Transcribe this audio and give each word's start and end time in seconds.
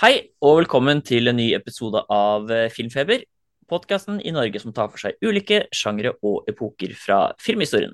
Hei, 0.00 0.30
og 0.40 0.62
velkommen 0.62 1.02
til 1.04 1.28
en 1.28 1.36
ny 1.36 1.50
episode 1.52 2.00
av 2.08 2.48
eh, 2.48 2.70
Filmfeber. 2.72 3.20
Podkasten 3.68 4.16
i 4.24 4.30
Norge 4.32 4.62
som 4.62 4.72
tar 4.72 4.86
for 4.88 4.96
seg 5.02 5.18
ulike 5.20 5.58
sjangre 5.76 6.14
og 6.24 6.46
epoker 6.48 6.94
fra 6.96 7.18
filmhistorien. 7.36 7.92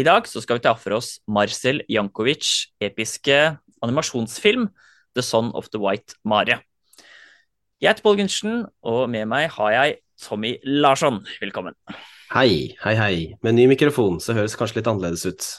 I 0.00 0.06
dag 0.08 0.24
så 0.24 0.40
skal 0.40 0.56
vi 0.56 0.64
ta 0.64 0.72
for 0.80 0.96
oss 0.96 1.18
Marcel 1.28 1.82
Jankovics 1.92 2.70
episke 2.80 3.36
animasjonsfilm 3.84 4.70
The 5.12 5.26
Son 5.26 5.50
of 5.52 5.68
the 5.74 5.82
White 5.82 6.16
Mare. 6.24 6.62
Jeg 7.76 7.90
heter 7.90 8.06
Pål 8.08 8.22
Gundersen, 8.22 8.64
og 8.80 9.04
med 9.12 9.28
meg 9.28 9.52
har 9.58 9.76
jeg 9.76 9.98
Tommy 10.24 10.54
Larsson. 10.64 11.20
Velkommen. 11.44 11.76
Hei, 12.32 12.72
hei, 12.86 12.96
hei. 12.96 13.12
Med 13.44 13.58
ny 13.60 13.68
mikrofon, 13.74 14.16
så 14.16 14.32
høres 14.32 14.56
kanskje 14.56 14.80
litt 14.80 14.88
annerledes 14.88 15.28
ut. 15.28 15.52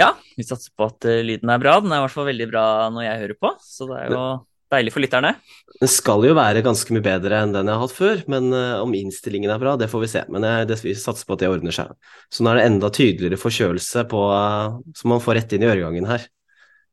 Ja, 0.00 0.14
vi 0.32 0.48
satser 0.48 0.72
på 0.72 0.88
at 0.88 1.04
uh, 1.04 1.20
lyden 1.20 1.52
er 1.52 1.60
bra. 1.60 1.76
Den 1.84 1.92
er 1.92 2.00
i 2.00 2.08
hvert 2.08 2.16
fall 2.16 2.32
veldig 2.32 2.50
bra 2.56 2.66
når 2.88 3.10
jeg 3.10 3.24
hører 3.26 3.40
på, 3.44 3.54
så 3.60 3.92
det 3.92 4.00
er 4.00 4.16
jo 4.16 4.26
deilig 4.74 4.92
for 4.94 5.04
lytterne. 5.04 5.34
Den 5.80 5.90
skal 5.90 6.26
jo 6.26 6.36
være 6.36 6.62
ganske 6.66 6.94
mye 6.94 7.04
bedre 7.04 7.40
enn 7.42 7.54
den 7.54 7.70
jeg 7.70 7.78
har 7.78 7.82
hatt 7.86 7.96
før, 7.96 8.22
men 8.30 8.50
uh, 8.54 8.82
om 8.82 8.94
innstillingen 8.98 9.54
er 9.54 9.62
bra, 9.62 9.74
det 9.80 9.90
får 9.92 10.04
vi 10.04 10.12
se. 10.12 10.24
Men 10.34 10.46
jeg, 10.46 10.68
det, 10.70 10.78
vi 10.84 10.94
satser 10.98 11.26
på 11.28 11.38
at 11.38 11.44
det 11.44 11.50
ordner 11.52 11.74
seg. 11.74 11.96
Så 12.32 12.44
nå 12.44 12.52
er 12.52 12.60
det 12.60 12.68
enda 12.70 12.92
tydeligere 12.94 13.40
forkjølelse 13.40 14.06
på, 14.10 14.24
uh, 14.30 14.80
som 14.98 15.14
man 15.14 15.22
får 15.24 15.40
rett 15.40 15.56
inn 15.56 15.66
i 15.66 15.70
øregangen 15.72 16.10
her. 16.10 16.28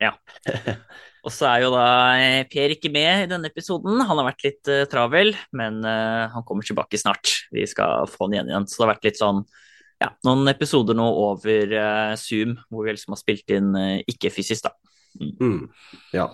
Ja. 0.01 0.15
Og 1.21 1.33
så 1.33 1.45
er 1.51 1.63
jo 1.65 1.71
da 1.73 1.85
Per 2.49 2.73
ikke 2.73 2.89
med 2.93 3.25
i 3.25 3.29
denne 3.29 3.49
episoden. 3.51 3.99
Han 4.01 4.17
har 4.17 4.27
vært 4.31 4.45
litt 4.47 4.71
uh, 4.71 4.85
travel, 4.89 5.35
men 5.57 5.81
uh, 5.85 6.29
han 6.33 6.45
kommer 6.47 6.65
tilbake 6.65 6.97
snart. 6.97 7.35
Vi 7.53 7.65
skal 7.69 8.09
få 8.09 8.25
han 8.25 8.37
igjen 8.37 8.49
igjen. 8.49 8.69
Så 8.69 8.79
det 8.79 8.87
har 8.87 8.93
vært 8.95 9.09
litt 9.09 9.21
sånn 9.21 9.43
ja, 10.01 10.09
noen 10.25 10.49
episoder 10.49 10.97
nå 10.97 11.05
over 11.27 11.75
uh, 11.77 12.13
Zoom 12.17 12.55
hvor 12.71 12.87
vi 12.87 12.95
liksom 12.95 13.13
har 13.13 13.21
spilt 13.21 13.53
inn 13.53 13.75
ikke 14.09 14.33
fysisk, 14.33 14.65
da. 14.65 14.73
Mm. 15.19 15.35
Mm. 15.37 15.61
Ja. 16.15 16.25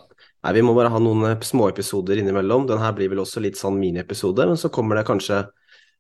Nei, 0.48 0.54
vi 0.56 0.62
må 0.64 0.72
bare 0.78 0.88
ha 0.88 1.00
noen 1.04 1.42
småepisoder 1.44 2.22
innimellom. 2.22 2.70
Den 2.70 2.80
her 2.80 2.94
blir 2.96 3.10
vel 3.12 3.20
også 3.20 3.42
litt 3.44 3.58
sånn 3.60 3.76
miniepisode, 3.82 4.46
men 4.48 4.56
så 4.56 4.70
kommer 4.72 4.96
det 4.96 5.04
kanskje, 5.10 5.42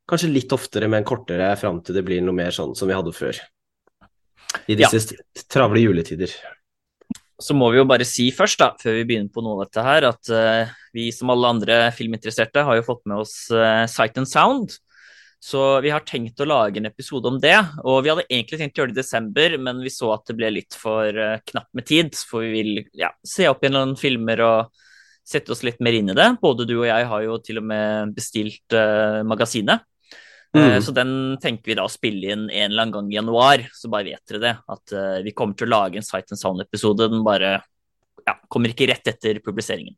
kanskje 0.07 0.29
litt 0.31 0.53
oftere, 0.55 0.87
men 0.87 1.03
kortere 1.03 1.49
fram 1.59 1.81
til 1.83 1.97
det 1.97 2.05
blir 2.07 2.23
noe 2.23 2.37
mer 2.37 2.55
sånn 2.55 2.71
som 2.79 2.87
vi 2.87 2.95
hadde 2.95 3.11
før. 3.11 3.41
I 4.71 4.77
disse 4.79 5.01
ja. 5.03 5.43
travle 5.51 5.83
juletider. 5.83 6.31
Så 7.43 7.57
må 7.59 7.67
vi 7.73 7.81
jo 7.81 7.89
bare 7.91 8.07
si 8.07 8.29
først, 8.31 8.61
da, 8.63 8.69
før 8.79 8.95
vi 9.01 9.03
begynner 9.09 9.35
på 9.35 9.43
noe 9.43 9.57
av 9.57 9.65
dette 9.67 9.83
her, 9.83 10.07
at 10.13 10.31
uh, 10.31 10.71
vi 10.95 11.09
som 11.11 11.35
alle 11.35 11.51
andre 11.51 11.81
filminteresserte 11.99 12.63
har 12.69 12.79
jo 12.79 12.87
fått 12.87 13.03
med 13.03 13.25
oss 13.25 13.35
uh, 13.51 13.83
Sight 13.91 14.15
and 14.15 14.31
Sound. 14.31 14.79
Så 15.39 15.61
vi 15.85 15.91
har 15.93 16.05
tenkt 16.07 16.41
å 16.41 16.47
lage 16.49 16.81
en 16.81 16.89
episode 16.89 17.29
om 17.29 17.37
det. 17.41 17.55
Og 17.85 18.01
vi 18.03 18.11
hadde 18.11 18.25
egentlig 18.25 18.59
tenkt 18.61 18.79
å 18.79 18.83
gjøre 18.83 18.93
det 18.93 18.97
i 18.97 19.03
desember, 19.03 19.57
men 19.61 19.83
vi 19.85 19.93
så 19.93 20.11
at 20.15 20.25
det 20.29 20.37
ble 20.39 20.49
litt 20.55 20.77
for 20.77 21.13
uh, 21.13 21.37
knapt 21.51 21.69
med 21.77 21.87
tid. 21.87 22.17
For 22.27 22.45
vi 22.45 22.53
vil 22.55 22.81
ja, 22.97 23.11
se 23.21 23.45
opp 23.49 23.61
igjen 23.63 23.77
noen 23.77 23.93
filmer 23.99 24.43
og 24.45 24.87
sette 25.27 25.53
oss 25.53 25.61
litt 25.67 25.79
mer 25.83 25.97
inn 25.97 26.09
i 26.09 26.17
det. 26.17 26.31
Både 26.41 26.65
du 26.67 26.79
og 26.79 26.89
jeg 26.89 27.05
har 27.11 27.23
jo 27.25 27.37
til 27.43 27.61
og 27.61 27.69
med 27.69 28.15
bestilt 28.15 28.75
magasinet. 29.27 29.83
Mm. 30.55 30.81
Så 30.81 30.91
den 30.95 31.11
tenker 31.41 31.71
vi 31.71 31.77
da 31.77 31.85
å 31.85 31.91
spille 31.91 32.31
inn 32.31 32.45
en 32.47 32.71
eller 32.71 32.85
annen 32.85 32.93
gang 32.95 33.09
i 33.11 33.17
januar, 33.17 33.63
så 33.75 33.89
bare 33.91 34.13
vet 34.13 34.31
dere 34.31 34.43
det. 34.43 34.53
At 34.73 34.95
uh, 34.95 35.17
vi 35.25 35.33
kommer 35.37 35.57
til 35.57 35.67
å 35.67 35.73
lage 35.75 35.99
en 35.99 36.05
Sight 36.05 36.31
and 36.33 36.41
Sound-episode. 36.41 37.09
Den 37.11 37.25
bare 37.27 37.57
ja, 38.23 38.37
kommer 38.49 38.73
ikke 38.73 38.89
rett 38.89 39.11
etter 39.11 39.41
publiseringen. 39.43 39.97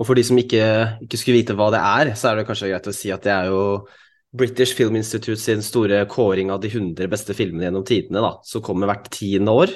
Og 0.00 0.08
for 0.08 0.16
de 0.16 0.24
som 0.24 0.38
ikke, 0.40 0.64
ikke, 1.04 1.18
skulle 1.20 1.42
vite 1.42 1.56
hva 1.58 1.68
det 1.74 1.80
er, 1.84 2.12
så 2.16 2.30
er 2.30 2.40
det 2.40 2.46
kanskje 2.48 2.70
greit 2.70 2.88
å 2.88 2.96
si 2.96 3.10
at 3.12 3.26
det 3.26 3.34
er 3.34 3.50
jo 3.52 3.62
British 4.36 4.76
Film 4.78 4.96
Institute 4.96 5.40
sin 5.40 5.62
store 5.62 6.04
kåring 6.10 6.52
av 6.54 6.60
de 6.62 6.70
100 6.70 7.08
beste 7.10 7.34
filmene 7.34 7.66
gjennom 7.66 7.86
tidene, 7.86 8.22
da, 8.22 8.36
som 8.46 8.62
kommer 8.62 8.90
hvert 8.90 9.10
tiende 9.12 9.54
år. 9.54 9.72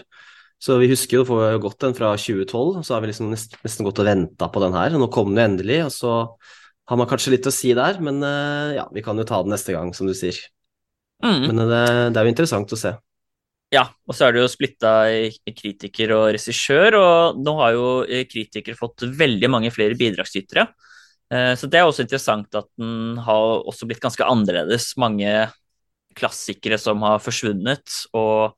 Så 0.62 0.78
vi 0.80 0.88
husker 0.88 1.18
jo, 1.18 1.26
får 1.28 1.58
gått 1.60 1.80
den 1.82 1.96
fra 1.96 2.12
2012, 2.16 2.84
så 2.86 2.94
har 2.94 3.02
vi 3.02 3.10
liksom 3.10 3.32
nesten, 3.32 3.58
nesten 3.66 3.86
gått 3.86 4.00
og 4.00 4.06
venta 4.08 4.48
på 4.48 4.62
den 4.62 4.76
her. 4.76 4.94
Nå 4.96 5.10
kom 5.12 5.34
den 5.34 5.42
jo 5.42 5.48
endelig, 5.50 5.80
og 5.88 5.92
så 5.92 6.12
har 6.88 7.00
man 7.00 7.08
kanskje 7.10 7.34
litt 7.34 7.48
å 7.48 7.54
si 7.54 7.72
der, 7.76 7.98
men 8.04 8.22
uh, 8.24 8.70
ja, 8.76 8.86
vi 8.94 9.02
kan 9.04 9.18
jo 9.18 9.26
ta 9.28 9.42
den 9.44 9.52
neste 9.52 9.74
gang, 9.74 9.90
som 9.96 10.08
du 10.08 10.14
sier. 10.16 10.38
Mm. 11.24 11.50
Men 11.50 11.64
uh, 11.64 11.66
det, 11.68 11.82
det, 12.14 12.20
er 12.20 12.28
jo 12.28 12.34
interessant 12.34 12.76
å 12.76 12.80
se. 12.80 12.94
Ja, 13.74 13.88
og 14.06 14.14
så 14.14 14.28
er 14.28 14.34
det 14.34 14.44
jo 14.44 14.50
splitta 14.52 14.94
i 15.10 15.54
kritiker 15.56 16.14
og 16.14 16.26
regissør, 16.36 16.96
og 17.00 17.40
nå 17.42 17.56
har 17.58 17.74
jo 17.74 17.86
eh, 18.06 18.26
kritikere 18.30 18.78
fått 18.78 19.06
veldig 19.18 19.50
mange 19.50 19.72
flere 19.74 19.98
bidragsytere. 19.98 20.68
Uh, 21.32 21.54
så 21.58 21.68
det 21.70 21.80
er 21.80 21.88
også 21.88 22.04
interessant 22.04 22.58
at 22.58 22.68
den 22.80 23.20
har 23.24 23.62
også 23.64 23.88
blitt 23.88 24.02
ganske 24.02 24.26
annerledes. 24.26 24.92
Mange 25.00 25.30
klassikere 26.14 26.78
som 26.78 27.02
har 27.04 27.22
forsvunnet, 27.22 28.04
og 28.14 28.54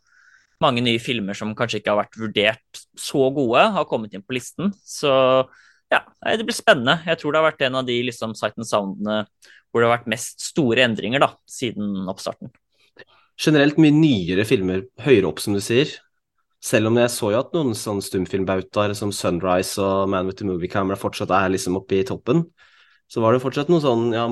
mange 0.62 0.82
nye 0.84 1.00
filmer 1.02 1.36
som 1.36 1.54
kanskje 1.56 1.80
ikke 1.80 1.92
har 1.92 2.02
vært 2.04 2.18
vurdert 2.20 2.82
så 3.00 3.28
gode, 3.34 3.62
har 3.76 3.88
kommet 3.88 4.14
inn 4.16 4.24
på 4.24 4.36
listen. 4.36 4.72
Så 4.84 5.10
ja, 5.92 6.02
det 6.24 6.44
blir 6.46 6.56
spennende. 6.56 6.98
Jeg 7.06 7.20
tror 7.20 7.32
det 7.32 7.40
har 7.40 7.50
vært 7.50 7.66
en 7.66 7.78
av 7.80 7.88
de 7.88 7.98
liksom, 8.08 8.34
Sight 8.38 8.56
and 8.58 8.68
Soundene 8.68 9.24
hvor 9.70 9.82
det 9.82 9.90
har 9.90 9.98
vært 9.98 10.08
mest 10.08 10.40
store 10.40 10.86
endringer 10.86 11.20
da, 11.20 11.34
siden 11.50 12.06
oppstarten. 12.08 12.48
Generelt 13.36 13.76
mye 13.80 13.92
nyere 13.92 14.46
filmer 14.48 14.86
høyere 15.04 15.28
opp, 15.28 15.42
som 15.44 15.52
du 15.52 15.60
sier. 15.60 15.90
Selv 16.64 16.90
om 16.90 16.96
jeg 16.98 17.12
så 17.12 17.30
jo 17.32 17.40
at 17.40 17.52
noen 17.54 17.76
sånne 17.76 18.04
stumfilmbautaer 18.04 18.94
som 18.96 19.12
Sunrise 19.14 19.82
og 19.82 20.08
Man 20.10 20.28
with 20.28 20.40
the 20.40 20.46
Movie 20.48 20.70
Camera 20.72 20.96
fortsatt 20.98 21.32
er 21.34 21.52
liksom 21.52 21.76
oppe 21.78 22.00
i 22.00 22.06
toppen, 22.06 22.46
så 23.06 23.22
var 23.22 23.34
det 23.34 23.42
fortsatt 23.44 23.68
noe 23.70 23.82
sånn 23.84 24.08
ja, 24.14 24.24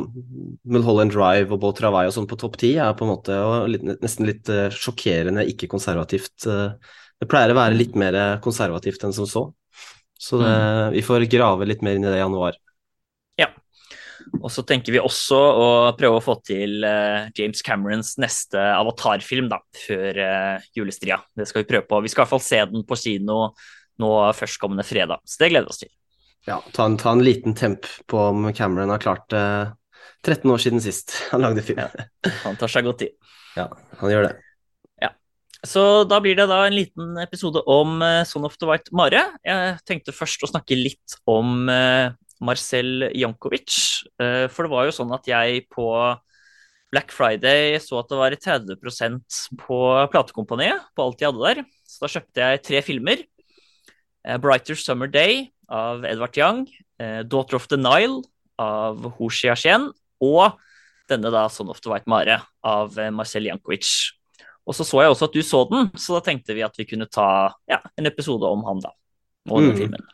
Mulholland 0.66 1.14
Drive 1.14 1.52
og 1.54 1.60
Boat 1.62 1.82
Ravai 1.84 2.08
og 2.08 2.14
sånn 2.16 2.26
på 2.30 2.38
topp 2.40 2.56
ti 2.58 2.72
er 2.82 2.96
på 2.98 3.06
en 3.06 3.12
måte 3.12 3.36
litt, 3.70 3.84
nesten 4.02 4.26
litt 4.26 4.50
uh, 4.50 4.66
sjokkerende 4.74 5.44
ikke 5.52 5.70
konservativt. 5.70 6.34
Uh, 6.48 6.74
det 7.22 7.28
pleier 7.30 7.54
å 7.54 7.58
være 7.60 7.78
litt 7.78 7.94
mer 7.98 8.18
konservativt 8.42 9.06
enn 9.06 9.14
som 9.14 9.28
så. 9.30 9.44
Så 10.18 10.40
det, 10.40 10.50
mm. 10.50 10.94
vi 10.96 11.04
får 11.06 11.28
grave 11.30 11.68
litt 11.68 11.84
mer 11.86 11.98
inn 11.98 12.06
i 12.06 12.10
det 12.10 12.18
i 12.18 12.24
januar. 12.24 12.58
Og 14.42 14.50
så 14.52 14.64
tenker 14.66 14.94
vi 14.94 15.02
også 15.02 15.36
å 15.38 15.66
prøve 15.98 16.18
å 16.18 16.24
få 16.24 16.36
til 16.46 16.84
uh, 16.84 17.30
James 17.36 17.62
Camerons 17.64 18.14
neste 18.22 18.60
avatarfilm 18.74 19.50
da, 19.52 19.60
før 19.86 20.20
uh, 20.20 20.66
julestria. 20.76 21.20
Det 21.36 21.46
skal 21.48 21.62
vi 21.62 21.70
prøve 21.70 21.88
på. 21.88 22.00
Vi 22.04 22.12
skal 22.12 22.22
i 22.22 22.24
hvert 22.24 22.34
fall 22.34 22.44
se 22.44 22.60
den 22.72 22.86
på 22.88 22.98
kino 23.00 23.38
nå 24.02 24.10
førstkommende 24.34 24.82
fredag, 24.86 25.22
så 25.22 25.38
det 25.44 25.52
gleder 25.52 25.68
vi 25.68 25.74
oss 25.76 25.82
til. 25.84 25.92
Ja, 26.48 26.58
ta 26.74 26.88
en, 26.90 26.98
ta 27.00 27.12
en 27.14 27.22
liten 27.24 27.54
temp 27.56 27.86
på 28.10 28.18
om 28.32 28.48
Cameron 28.52 28.90
har 28.92 29.02
klart 29.02 29.28
det 29.32 29.44
uh, 29.44 29.74
13 30.24 30.50
år 30.50 30.60
siden 30.60 30.80
sist 30.80 31.14
han 31.32 31.44
lagde 31.44 31.64
film. 31.64 31.84
Ja, 31.84 32.34
han 32.42 32.58
tar 32.60 32.72
seg 32.72 32.88
godt 32.88 33.04
tid. 33.04 33.14
Ja, 33.54 33.68
han 34.00 34.10
gjør 34.10 34.24
det. 34.26 34.32
Så 35.64 36.04
da 36.04 36.18
blir 36.20 36.36
det 36.36 36.44
da 36.50 36.58
en 36.66 36.74
liten 36.76 37.14
episode 37.22 37.62
om 37.70 38.02
uh, 38.02 38.24
Son 38.28 38.44
of 38.44 38.58
the 38.60 38.68
White 38.68 38.92
Mare. 38.92 39.22
Jeg 39.46 39.78
tenkte 39.88 40.12
først 40.12 40.42
å 40.44 40.50
snakke 40.50 40.76
litt 40.76 41.14
om 41.30 41.64
Marcel 42.44 43.08
Jankovic. 43.16 43.74
Uh, 44.20 44.46
for 44.52 44.66
det 44.66 44.72
var 44.72 44.88
jo 44.88 44.96
sånn 44.96 45.14
at 45.16 45.28
jeg 45.30 45.64
på 45.72 45.88
Black 46.94 47.10
Friday 47.10 47.78
så 47.82 47.98
at 47.98 48.10
det 48.12 48.18
var 48.20 48.36
30% 48.38 49.38
på 49.64 49.78
platekompaniet, 50.12 50.84
på 50.94 51.06
alt 51.06 51.18
de 51.18 51.26
hadde 51.26 51.46
der. 51.48 51.62
Så 51.88 52.04
da 52.04 52.12
kjøpte 52.12 52.44
jeg 52.44 52.64
tre 52.68 52.82
filmer. 52.86 53.24
Brighter 54.40 54.78
Summer 54.78 55.10
Day 55.10 55.48
av 55.68 56.06
Edvard 56.06 56.38
Young. 56.38 56.62
Daughter 57.26 57.58
of 57.58 57.66
the 57.68 57.76
Nile 57.80 58.22
av 58.62 59.02
Ho 59.18 59.26
Xiaxian. 59.26 59.90
Og 60.22 60.54
denne 61.10 61.32
da 61.34 61.48
Son 61.50 61.72
of 61.74 61.82
the 61.82 61.90
White 61.90 62.08
Mare 62.08 62.38
av 62.62 62.94
Marcel 63.12 63.50
Jankovic. 63.50 63.90
Og 64.64 64.76
så 64.76 64.86
så 64.86 65.02
jeg 65.04 65.12
også 65.12 65.28
at 65.28 65.34
du 65.36 65.42
så 65.44 65.62
den, 65.68 65.90
så 66.00 66.16
da 66.16 66.24
tenkte 66.30 66.56
vi 66.56 66.64
at 66.64 66.78
vi 66.78 66.86
kunne 66.88 67.08
ta 67.10 67.52
ja, 67.70 67.82
en 67.98 68.08
episode 68.08 68.48
om 68.48 68.64
han, 68.68 68.80
da. 68.80 68.94
Og 69.50 69.60
den 69.60 69.74
mm. 69.74 69.80
filmen. 69.82 70.06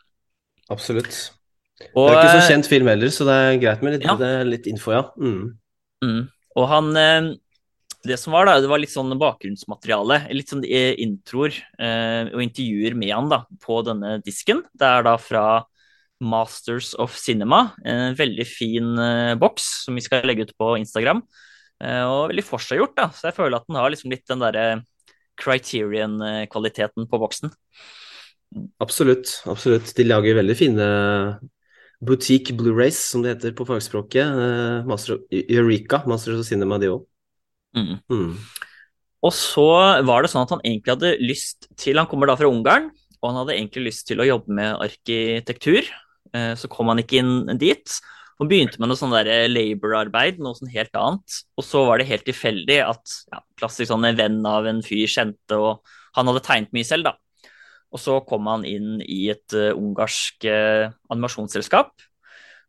Absolutt. 0.71 1.19
Og, 1.95 2.09
det 2.09 2.17
er 2.17 2.19
ikke 2.21 2.41
så 2.41 2.53
kjent 2.53 2.69
film 2.71 2.89
heller, 2.91 3.13
så 3.13 3.27
det 3.27 3.37
er 3.37 3.61
greit 3.61 3.85
med 3.85 3.97
litt, 3.97 4.05
ja. 4.07 4.31
litt 4.47 4.69
info, 4.71 4.93
ja. 4.95 5.05
Mm. 5.19 5.41
Mm. 6.05 6.21
Og 6.57 6.67
han 6.71 6.87
eh, 6.97 7.31
Det 8.07 8.17
som 8.17 8.33
var, 8.33 8.47
da, 8.49 8.55
det 8.63 8.69
var 8.71 8.81
litt 8.81 8.93
sånn 8.93 9.13
bakgrunnsmateriale, 9.21 10.23
litt 10.33 10.49
sånn 10.51 10.63
eh, 10.65 10.95
introer 11.03 11.53
eh, 11.77 12.31
og 12.31 12.41
intervjuer 12.43 12.97
med 12.97 13.13
han 13.13 13.29
da, 13.31 13.43
på 13.61 13.81
denne 13.85 14.17
disken. 14.25 14.63
Det 14.73 14.87
er 14.87 15.05
da 15.05 15.17
fra 15.21 15.45
Masters 16.21 16.93
of 17.01 17.15
Cinema, 17.17 17.71
en 17.85 18.17
veldig 18.17 18.45
fin 18.45 18.91
eh, 19.01 19.35
boks 19.41 19.69
som 19.85 19.97
vi 19.97 20.03
skal 20.05 20.25
legge 20.29 20.45
ut 20.47 20.57
på 20.57 20.75
Instagram. 20.81 21.23
Eh, 21.81 22.03
og 22.05 22.29
veldig 22.31 22.45
forseggjort, 22.45 22.97
da. 22.97 23.09
Så 23.15 23.29
jeg 23.29 23.37
føler 23.37 23.57
at 23.57 23.69
den 23.69 23.79
har 23.79 23.93
liksom 23.93 24.13
litt 24.13 24.27
den 24.29 24.43
derre 24.43 24.67
criterion-kvaliteten 25.41 27.07
på 27.09 27.19
boksen. 27.21 27.53
Absolutt, 28.83 29.39
absolutt. 29.49 29.89
De 29.97 30.05
lager 30.05 30.37
veldig 30.37 30.57
fine 30.59 30.87
boutique 32.01 32.55
Blu-rays, 32.57 32.97
som 33.11 33.23
det 33.23 33.35
heter 33.35 33.55
på 33.57 33.67
fagspråket. 33.69 34.25
Uh, 34.25 34.89
Master 34.89 35.21
Eureka, 35.31 36.01
Masters 36.09 36.41
of 36.41 36.49
Cinema, 36.49 36.79
de 36.81 36.91
òg. 36.95 37.05
Mm. 37.77 37.97
Mm. 38.11 38.31
Og 39.21 39.33
så 39.37 39.67
var 40.07 40.23
det 40.23 40.31
sånn 40.31 40.43
at 40.43 40.53
han 40.55 40.63
egentlig 40.65 40.91
hadde 40.91 41.11
lyst 41.21 41.69
til 41.79 42.01
Han 42.01 42.09
kommer 42.09 42.27
da 42.27 42.35
fra 42.39 42.49
Ungarn, 42.49 42.89
og 43.21 43.29
han 43.29 43.37
hadde 43.43 43.57
egentlig 43.59 43.91
lyst 43.91 44.07
til 44.09 44.21
å 44.21 44.27
jobbe 44.27 44.55
med 44.57 44.81
arkitektur. 44.81 45.85
Eh, 46.33 46.53
så 46.57 46.69
kom 46.71 46.89
han 46.91 47.03
ikke 47.03 47.21
inn 47.21 47.59
dit. 47.61 47.97
Og 48.41 48.49
begynte 48.49 48.81
med 48.81 48.89
noe 48.89 48.97
sånn 48.97 49.13
labor-arbeid, 49.13 50.39
noe 50.41 50.57
sånn 50.57 50.71
helt 50.73 50.95
annet. 50.97 51.41
Og 51.53 51.65
så 51.67 51.83
var 51.85 52.01
det 52.01 52.09
helt 52.09 52.25
tilfeldig 52.25 52.79
at 52.81 53.17
ja, 53.29 53.43
klassisk 53.61 53.91
sånn 53.91 54.07
en 54.09 54.17
venn 54.17 54.39
av 54.49 54.65
en 54.65 54.81
fyr 54.81 55.05
kjente, 55.05 55.53
og 55.53 55.85
han 56.17 56.31
hadde 56.31 56.41
tegnet 56.47 56.73
mye 56.73 56.87
selv, 56.87 57.11
da. 57.11 57.13
Og 57.91 57.99
så 57.99 58.19
kom 58.27 58.47
han 58.47 58.63
inn 58.67 59.01
i 59.03 59.25
et 59.33 59.57
uh, 59.57 59.73
ungarsk 59.75 60.47
uh, 60.47 60.93
animasjonsselskap, 61.11 61.91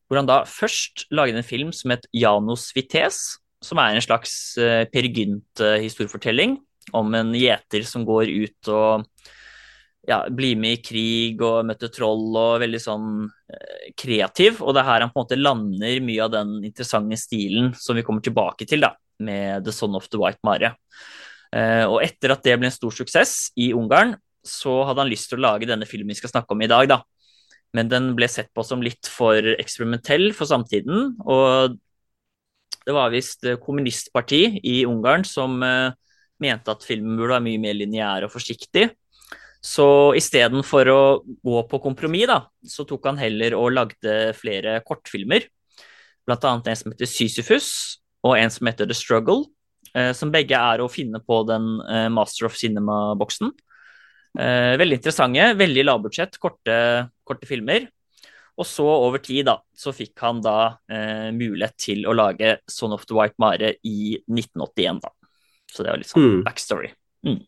hvor 0.07 0.19
han 0.19 0.29
da 0.29 0.43
først 0.49 1.07
laget 1.15 1.39
en 1.39 1.47
film 1.47 1.71
som 1.77 1.95
het 1.95 2.09
Janos 2.15 2.71
Vites, 2.77 3.21
som 3.63 3.79
er 3.79 3.95
en 3.95 4.05
slags 4.05 4.35
uh, 4.59 4.83
Per 4.91 5.07
Gynt-historiefortelling 5.07 6.59
om 6.99 7.15
en 7.15 7.31
gjeter 7.39 7.87
som 7.87 8.03
går 8.07 8.33
ut 8.43 8.73
og 8.75 9.07
ja, 10.09 10.19
blir 10.31 10.59
med 10.59 10.79
i 10.79 10.83
krig 10.83 11.43
og 11.45 11.63
møter 11.69 11.91
troll 11.95 12.35
og 12.35 12.61
veldig 12.63 12.81
sånn 12.83 13.09
eh, 13.53 13.93
kreativ. 13.99 14.59
Og 14.63 14.75
det 14.75 14.83
er 14.83 14.89
her 14.89 15.05
han 15.05 15.13
på 15.13 15.21
en 15.21 15.27
måte 15.27 15.39
lander 15.39 16.03
mye 16.05 16.25
av 16.25 16.33
den 16.35 16.57
interessante 16.67 17.19
stilen 17.21 17.73
som 17.79 17.99
vi 17.99 18.05
kommer 18.07 18.25
tilbake 18.25 18.67
til 18.69 18.83
da, 18.83 18.93
med 19.23 19.63
The 19.67 19.75
Son 19.75 19.95
of 19.99 20.09
the 20.11 20.21
White 20.21 20.43
Mare. 20.47 20.75
Eh, 21.55 21.85
og 21.87 22.01
etter 22.03 22.35
at 22.35 22.43
det 22.47 22.59
ble 22.59 22.71
en 22.71 22.75
stor 22.75 22.95
suksess 22.97 23.53
i 23.61 23.71
Ungarn, 23.77 24.17
så 24.47 24.83
hadde 24.87 25.05
han 25.05 25.11
lyst 25.11 25.31
til 25.31 25.41
å 25.41 25.47
lage 25.47 25.69
denne 25.69 25.89
filmen 25.89 26.13
vi 26.13 26.19
skal 26.19 26.33
snakke 26.33 26.55
om 26.55 26.63
i 26.65 26.71
dag, 26.71 26.89
da. 26.91 27.01
Men 27.73 27.89
den 27.89 28.11
ble 28.17 28.29
sett 28.29 28.51
på 28.53 28.65
som 28.67 28.83
litt 28.85 29.09
for 29.09 29.39
eksperimentell 29.55 30.33
for 30.37 30.51
samtiden. 30.51 31.15
Og 31.25 31.79
det 32.85 32.95
var 32.97 33.13
visst 33.15 33.47
kommunistpartiet 33.63 34.59
i 34.67 34.83
Ungarn 34.89 35.25
som 35.25 35.63
eh, 35.65 35.95
mente 36.43 36.75
at 36.75 36.85
filmen 36.85 37.17
burde 37.17 37.37
være 37.37 37.47
mye 37.47 37.63
mer 37.63 37.79
lineær 37.79 38.27
og 38.27 38.35
forsiktig. 38.35 38.91
Så 39.63 39.87
istedenfor 40.19 40.91
å 40.91 41.03
gå 41.23 41.63
på 41.71 41.81
kompromiss, 41.85 42.27
da, 42.27 42.41
så 42.67 42.85
tok 42.89 43.07
han 43.13 43.21
heller 43.21 43.55
og 43.55 43.71
lagde 43.77 44.33
flere 44.35 44.81
kortfilmer. 44.85 45.47
Blant 46.27 46.47
annet 46.49 46.73
en 46.73 46.81
som 46.81 46.93
heter 46.93 47.09
Sisyphus, 47.11 47.69
og 48.27 48.37
en 48.39 48.51
som 48.51 48.67
heter 48.69 48.91
The 48.91 48.97
Struggle. 48.99 49.47
Eh, 49.95 50.11
som 50.17 50.33
begge 50.35 50.59
er 50.59 50.83
å 50.83 50.91
finne 50.91 51.21
på 51.23 51.43
den 51.49 51.77
eh, 51.87 52.09
Master 52.13 52.49
of 52.49 52.59
Cinema-boksen. 52.59 53.53
Eh, 54.39 54.75
veldig 54.81 54.97
interessante, 55.01 55.49
veldig 55.59 55.85
lavbudsjett, 55.85 56.39
korte, 56.41 56.77
korte 57.25 57.49
filmer. 57.49 57.89
Og 58.61 58.69
så 58.69 58.85
over 58.85 59.23
tid 59.25 59.47
da, 59.49 59.57
så 59.73 59.95
fikk 59.97 60.13
han 60.23 60.43
da 60.45 60.57
eh, 60.93 61.29
mulighet 61.35 61.77
til 61.81 62.07
å 62.09 62.15
lage 62.17 62.59
Son 62.69 62.93
of 62.95 63.07
the 63.09 63.17
White 63.17 63.41
Mare 63.41 63.75
i 63.89 64.17
1981. 64.29 65.01
da. 65.03 65.13
Så 65.73 65.85
det 65.85 65.93
var 65.93 66.01
litt 66.01 66.11
sånn 66.11 66.29
mm. 66.29 66.41
backstory. 66.47 66.91
Mm. 67.27 67.41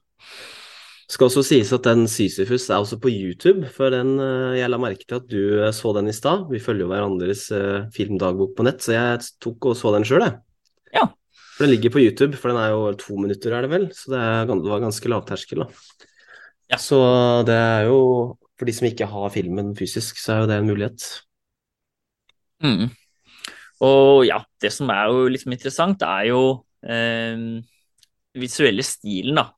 Skal 1.15 1.29
også 1.29 1.43
sies 1.45 1.69
at 1.77 1.85
den 1.85 2.07
Sisyfus 2.09 2.65
er 2.71 2.81
også 2.81 2.97
på 3.03 3.13
YouTube, 3.13 3.69
for 3.75 3.93
den 3.93 4.17
eh, 4.23 4.57
jeg 4.63 4.73
la 4.73 4.81
merke 4.81 5.05
til 5.05 5.21
at 5.21 5.29
du 5.29 5.43
eh, 5.61 5.75
så 5.77 5.93
den 5.97 6.09
i 6.09 6.17
stad. 6.17 6.47
Vi 6.49 6.63
følger 6.63 6.87
jo 6.87 6.93
hverandres 6.95 7.45
uh, 7.53 7.85
filmdagbok 7.95 8.57
på 8.57 8.65
nett, 8.67 8.81
så 8.83 8.97
jeg 8.97 9.29
tok 9.45 9.69
og 9.71 9.77
så 9.79 9.93
den 9.95 10.09
sjøl, 10.09 10.25
jeg. 10.25 10.41
Ja. 10.97 11.05
For 11.55 11.67
den 11.67 11.75
ligger 11.75 11.93
på 11.95 12.01
YouTube, 12.03 12.41
for 12.41 12.51
den 12.51 12.59
er 12.63 12.73
jo 12.73 12.89
to 12.99 13.21
minutter, 13.21 13.53
er 13.53 13.67
det 13.67 13.71
vel, 13.75 13.87
så 13.95 14.15
det, 14.15 14.25
er, 14.25 14.51
det 14.51 14.73
var 14.73 14.83
ganske 14.83 15.13
lavterskel, 15.13 15.67
da. 15.67 16.09
Ja. 16.73 16.79
Så 16.81 16.99
det 17.47 17.55
er 17.55 17.89
jo 17.91 18.01
For 18.55 18.69
de 18.69 18.73
som 18.73 18.87
ikke 18.87 19.09
har 19.11 19.33
filmen 19.35 19.73
fysisk, 19.75 20.19
så 20.23 20.33
er 20.33 20.39
jo 20.41 20.47
det 20.47 20.57
en 20.61 20.69
mulighet. 20.69 21.07
Mm. 22.63 22.85
Og 23.83 24.23
ja, 24.29 24.39
det 24.63 24.71
som 24.73 24.93
er 24.95 25.11
jo 25.11 25.25
liksom 25.35 25.57
interessant, 25.57 26.05
er 26.07 26.29
jo 26.29 26.43
eh, 26.87 27.35
visuelle 28.39 28.85
stilen, 28.87 29.41
da. 29.41 29.49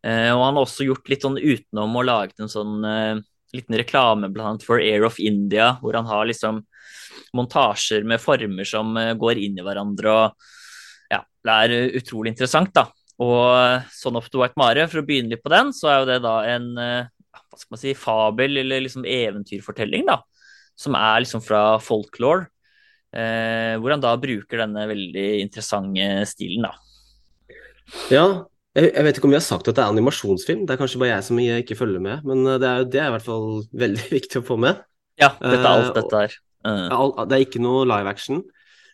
Eh, 0.00 0.30
og 0.32 0.40
han 0.40 0.56
har 0.56 0.64
også 0.64 0.86
gjort 0.88 1.12
litt 1.12 1.26
sånn 1.26 1.36
utenom 1.36 1.98
og 2.00 2.06
laget 2.08 2.40
en 2.40 2.48
sånn 2.48 2.80
eh, 2.88 3.20
liten 3.52 3.76
reklame 3.76 4.30
blant 4.32 4.54
annet 4.54 4.64
for 4.64 4.80
Air 4.80 5.04
of 5.04 5.20
India, 5.20 5.74
hvor 5.82 5.98
han 5.98 6.08
har 6.08 6.24
liksom 6.30 6.62
montasjer 7.36 8.06
med 8.08 8.22
former 8.22 8.66
som 8.66 8.94
uh, 8.96 9.12
går 9.18 9.40
inn 9.42 9.58
i 9.58 9.64
hverandre. 9.66 10.14
og 10.14 11.12
ja, 11.12 11.20
Det 11.44 11.56
er 11.64 11.98
utrolig 12.00 12.32
interessant, 12.34 12.72
da. 12.74 12.86
Og 13.20 13.88
Son 13.92 14.16
of 14.16 14.30
the 14.32 14.40
White 14.40 14.56
Mare, 14.60 14.86
for 14.88 15.02
å 15.02 15.06
begynne 15.06 15.34
litt 15.34 15.44
på 15.44 15.52
den, 15.52 15.74
så 15.76 15.90
er 15.92 15.98
jo 16.00 16.08
det 16.08 16.20
da 16.24 16.36
en 16.54 16.70
hva 16.74 17.58
skal 17.58 17.74
man 17.74 17.80
si, 17.82 17.92
fabel 17.98 18.62
eller 18.62 18.84
liksom 18.84 19.04
eventyrfortelling, 19.04 20.06
da. 20.08 20.20
Som 20.78 20.96
er 20.96 21.20
liksom 21.24 21.42
fra 21.44 21.64
folklore. 21.82 22.48
hvor 23.10 23.90
han 23.90 24.02
da 24.02 24.14
bruker 24.22 24.62
denne 24.62 24.86
veldig 24.86 25.26
interessante 25.42 26.06
stilen, 26.30 26.68
da. 26.68 26.72
Ja, 28.12 28.24
jeg, 28.76 28.92
jeg, 28.92 29.02
vet 29.02 29.18
ikke 29.18 29.26
om 29.26 29.32
vi 29.34 29.38
har 29.38 29.42
sagt 29.42 29.66
at 29.66 29.74
det 29.74 29.82
er 29.82 29.90
animasjonsfilm, 29.90 30.62
det 30.66 30.74
er 30.74 30.78
kanskje 30.78 31.00
bare 31.02 31.16
jeg 31.16 31.26
som 31.26 31.40
ikke 31.42 31.78
følger 31.78 32.02
med. 32.04 32.22
Men 32.26 32.44
eh, 32.46 32.60
det 32.62 32.68
er, 32.68 32.86
det 32.86 33.02
er 33.02 33.10
i 33.10 33.16
hvert 33.16 33.26
fall 33.26 33.48
veldig 33.82 34.06
viktig 34.18 34.42
å 34.42 34.46
få 34.46 34.58
med. 34.62 34.80
Ja, 35.20 35.34
dette 35.42 35.60
er 35.60 35.70
alt 35.72 35.98
dette 35.98 36.22
her. 36.24 36.38
Uh. 36.60 37.24
Det 37.26 37.36
er 37.36 37.44
ikke 37.44 37.62
noe 37.62 37.84
live 37.88 38.10
action. 38.12 38.44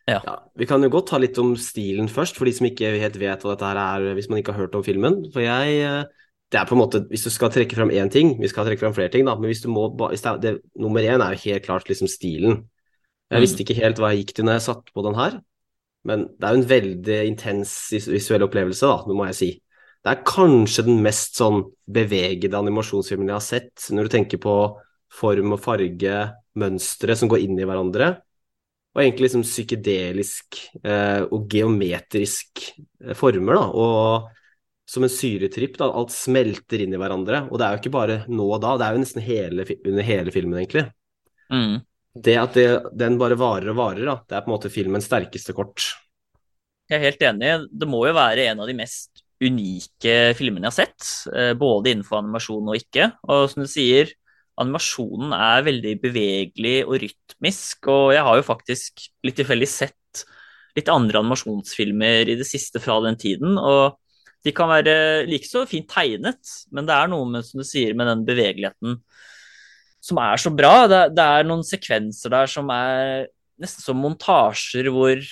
Ja. 0.07 0.21
ja. 0.23 0.37
Vi 0.55 0.69
kan 0.71 0.85
jo 0.85 0.91
godt 0.93 1.11
ta 1.11 1.19
litt 1.19 1.39
om 1.43 1.57
stilen 1.59 2.07
først, 2.11 2.39
for 2.39 2.47
de 2.47 2.55
som 2.55 2.69
ikke 2.69 2.93
helt 3.03 3.19
vet 3.19 3.43
hva 3.43 3.55
dette 3.55 3.71
her 3.73 3.81
er, 3.83 4.13
hvis 4.15 4.31
man 4.31 4.39
ikke 4.41 4.55
har 4.55 4.67
hørt 4.67 4.79
om 4.79 4.85
filmen. 4.87 5.25
For 5.35 5.43
jeg 5.43 5.81
eh, 5.83 6.05
det 6.53 6.61
er 6.61 6.69
på 6.69 6.77
en 6.77 6.79
måte, 6.79 7.03
Hvis 7.11 7.27
du 7.27 7.31
skal 7.31 7.51
trekke 7.51 7.75
fram 7.75 7.91
én 7.91 8.11
ting, 8.11 8.37
vi 8.41 8.49
skal 8.49 8.65
trekke 8.65 8.81
fram 8.81 8.95
flere 8.95 9.11
ting, 9.11 9.27
da, 9.27 9.35
men 9.35 9.51
hvis 9.51 9.65
du 9.65 9.69
må, 9.69 9.89
hvis 9.99 10.23
det, 10.23 10.35
det, 10.43 10.55
nummer 10.79 11.03
én 11.03 11.23
er 11.23 11.35
jo 11.35 11.43
helt 11.51 11.65
klart 11.65 11.89
liksom 11.89 12.09
stilen. 12.09 12.63
Jeg 13.31 13.39
mm. 13.39 13.43
visste 13.43 13.63
ikke 13.65 13.81
helt 13.83 13.99
hva 13.99 14.13
jeg 14.13 14.23
gikk 14.23 14.37
til 14.37 14.47
når 14.47 14.59
jeg 14.59 14.67
satte 14.69 14.95
på 14.95 15.03
den 15.03 15.19
her, 15.19 15.41
men 16.07 16.29
det 16.39 16.47
er 16.47 16.55
jo 16.55 16.61
en 16.61 16.69
veldig 16.71 17.19
intens 17.27 17.73
visuell 17.91 18.47
opplevelse, 18.47 18.87
da, 18.87 19.03
nå 19.09 19.17
må 19.19 19.27
jeg 19.27 19.39
si. 19.41 19.51
Det 20.07 20.13
er 20.13 20.23
kanskje 20.23 20.85
den 20.87 21.01
mest 21.03 21.35
sånn 21.35 21.65
bevegede 21.91 22.55
animasjonsfilmen 22.55 23.33
jeg 23.33 23.35
har 23.41 23.43
sett, 23.43 23.89
når 23.91 24.07
du 24.07 24.15
tenker 24.15 24.39
på 24.39 24.55
form 25.11 25.57
og 25.57 25.63
farge, 25.65 26.21
mønstre 26.55 27.17
som 27.19 27.31
går 27.33 27.43
inn 27.43 27.59
i 27.59 27.67
hverandre. 27.67 28.13
Og 28.97 29.03
egentlig 29.03 29.27
liksom 29.27 29.45
psykedelisk 29.45 30.57
eh, 30.81 31.27
og 31.29 31.51
geometrisk 31.53 32.63
eh, 33.05 33.13
former, 33.19 33.59
da. 33.59 33.67
Og 33.77 34.89
som 34.89 35.05
en 35.05 35.13
syretripp, 35.13 35.77
da. 35.77 35.91
Alt 35.93 36.15
smelter 36.17 36.81
inn 36.81 36.95
i 36.97 37.01
hverandre. 37.01 37.43
Og 37.51 37.61
det 37.61 37.67
er 37.67 37.77
jo 37.77 37.83
ikke 37.83 37.93
bare 37.99 38.17
nå 38.31 38.47
og 38.49 38.63
da, 38.65 38.73
det 38.81 38.87
er 38.87 38.97
jo 38.97 39.03
nesten 39.03 39.27
hele, 39.27 39.69
under 39.77 40.09
hele 40.09 40.33
filmen, 40.33 40.57
egentlig. 40.63 40.87
Mm. 41.53 41.77
Det 42.17 42.39
at 42.41 42.57
det, 42.57 42.67
den 42.97 43.21
bare 43.21 43.37
varer 43.37 43.75
og 43.75 43.79
varer, 43.83 44.09
da, 44.09 44.17
det 44.25 44.39
er 44.39 44.47
på 44.47 44.51
en 44.51 44.57
måte 44.57 44.73
filmens 44.73 45.11
sterkeste 45.11 45.53
kort. 45.57 45.91
Jeg 46.89 46.97
er 46.97 47.09
helt 47.11 47.29
enig. 47.29 47.55
Det 47.69 47.89
må 47.91 48.01
jo 48.09 48.17
være 48.17 48.49
en 48.49 48.65
av 48.65 48.71
de 48.71 48.79
mest 48.79 49.27
unike 49.45 50.15
filmene 50.39 50.71
jeg 50.71 50.73
har 50.73 50.79
sett, 50.79 51.09
eh, 51.37 51.53
både 51.59 51.93
innenfor 51.93 52.23
animasjon 52.23 52.73
og 52.73 52.81
ikke. 52.81 53.11
Og 53.29 53.51
som 53.53 53.67
du 53.67 53.69
sier, 53.69 54.17
animasjonen 54.61 55.35
er 55.37 55.67
veldig 55.67 55.95
bevegelig 56.03 56.77
og 56.87 56.99
rytmisk, 57.03 57.89
og 57.93 58.15
jeg 58.17 58.25
har 58.27 58.39
jo 58.39 58.47
faktisk 58.47 59.07
litt 59.27 59.39
tilfeldig 59.41 59.69
sett 59.71 60.25
litt 60.77 60.91
andre 60.93 61.23
animasjonsfilmer 61.23 62.33
i 62.33 62.37
det 62.37 62.47
siste 62.49 62.83
fra 62.85 62.99
den 63.05 63.17
tiden, 63.21 63.57
og 63.57 63.97
de 64.45 64.53
kan 64.55 64.71
være 64.71 65.25
like 65.27 65.49
så 65.49 65.65
fint 65.69 65.89
tegnet, 65.91 66.53
men 66.75 66.87
det 66.87 66.95
er 66.95 67.11
noe 67.11 67.27
med, 67.29 67.47
som 67.47 67.63
du 67.63 67.67
sier, 67.67 67.97
med 67.99 68.09
den 68.11 68.25
bevegeligheten 68.29 69.01
som 70.07 70.21
er 70.23 70.39
så 70.39 70.53
bra. 70.55 70.87
Det, 70.91 71.01
det 71.17 71.25
er 71.25 71.49
noen 71.49 71.65
sekvenser 71.67 72.31
der 72.31 72.51
som 72.51 72.71
er 72.71 73.27
nesten 73.63 73.83
som 73.83 73.99
montasjer 73.99 74.91
hvor 74.93 75.23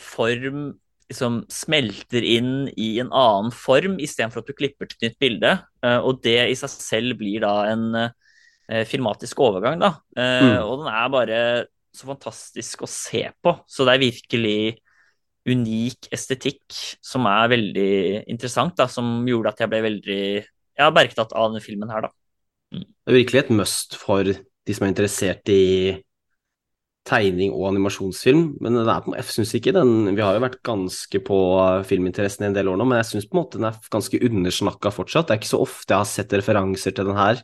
form 0.00 0.72
liksom 1.10 1.40
smelter 1.50 2.22
inn 2.22 2.68
i 2.78 2.92
en 3.02 3.10
annen 3.10 3.50
form 3.54 3.96
istedenfor 4.02 4.44
at 4.44 4.50
du 4.50 4.54
klipper 4.54 4.86
til 4.90 4.98
et 4.98 5.08
nytt 5.08 5.22
bilde. 5.22 5.54
Uh, 5.82 5.98
og 5.98 6.20
det 6.26 6.38
i 6.52 6.58
seg 6.58 6.70
selv 6.76 7.18
blir 7.18 7.42
da 7.42 7.54
en 7.72 7.88
uh, 7.96 8.12
filmatisk 8.88 9.40
overgang, 9.42 9.80
da. 9.82 9.94
Uh, 10.16 10.22
mm. 10.22 10.54
Og 10.64 10.74
den 10.82 10.90
er 10.92 11.12
bare 11.12 11.40
så 11.94 12.06
fantastisk 12.10 12.84
å 12.86 12.90
se 12.90 13.24
på. 13.42 13.54
Så 13.66 13.86
det 13.86 13.96
er 13.96 14.04
virkelig 14.04 14.60
unik 15.50 16.10
estetikk 16.12 16.76
som 17.02 17.26
er 17.30 17.50
veldig 17.54 17.90
interessant, 18.30 18.76
da, 18.78 18.86
som 18.92 19.24
gjorde 19.28 19.54
at 19.54 19.64
jeg 19.64 19.72
ble 19.72 19.82
veldig 19.86 20.22
ja, 20.80 20.90
bergtatt 20.94 21.32
av 21.34 21.50
denne 21.50 21.64
filmen 21.64 21.90
her, 21.92 22.06
da. 22.06 22.14
Mm. 22.76 22.86
Det 22.86 23.12
er 23.12 23.18
virkelig 23.18 23.42
et 23.42 23.52
must 23.56 23.98
for 23.98 24.30
de 24.30 24.76
som 24.76 24.86
er 24.86 24.92
interessert 24.92 25.50
i 25.50 25.64
tegning 27.08 27.54
og 27.56 27.70
animasjonsfilm. 27.70 28.42
Men 28.62 28.80
er, 28.82 29.06
jeg 29.16 29.28
syns 29.32 29.54
ikke 29.56 29.74
den 29.74 30.12
Vi 30.14 30.22
har 30.22 30.36
jo 30.36 30.44
vært 30.44 30.60
ganske 30.66 31.22
på 31.26 31.38
filminteressen 31.88 32.44
i 32.44 32.50
en 32.50 32.56
del 32.56 32.70
år 32.70 32.78
nå, 32.78 32.86
men 32.86 33.00
jeg 33.00 33.10
syns 33.14 33.28
på 33.28 33.36
en 33.36 33.42
måte 33.42 33.60
den 33.60 33.70
er 33.70 33.78
ganske 33.92 34.20
undersnakka 34.28 34.92
fortsatt. 34.94 35.28
Det 35.28 35.34
er 35.34 35.42
ikke 35.42 35.54
så 35.54 35.62
ofte 35.64 35.94
jeg 35.94 36.04
har 36.04 36.10
sett 36.12 36.36
referanser 36.36 36.94
til 36.94 37.10
den 37.10 37.18
her. 37.18 37.42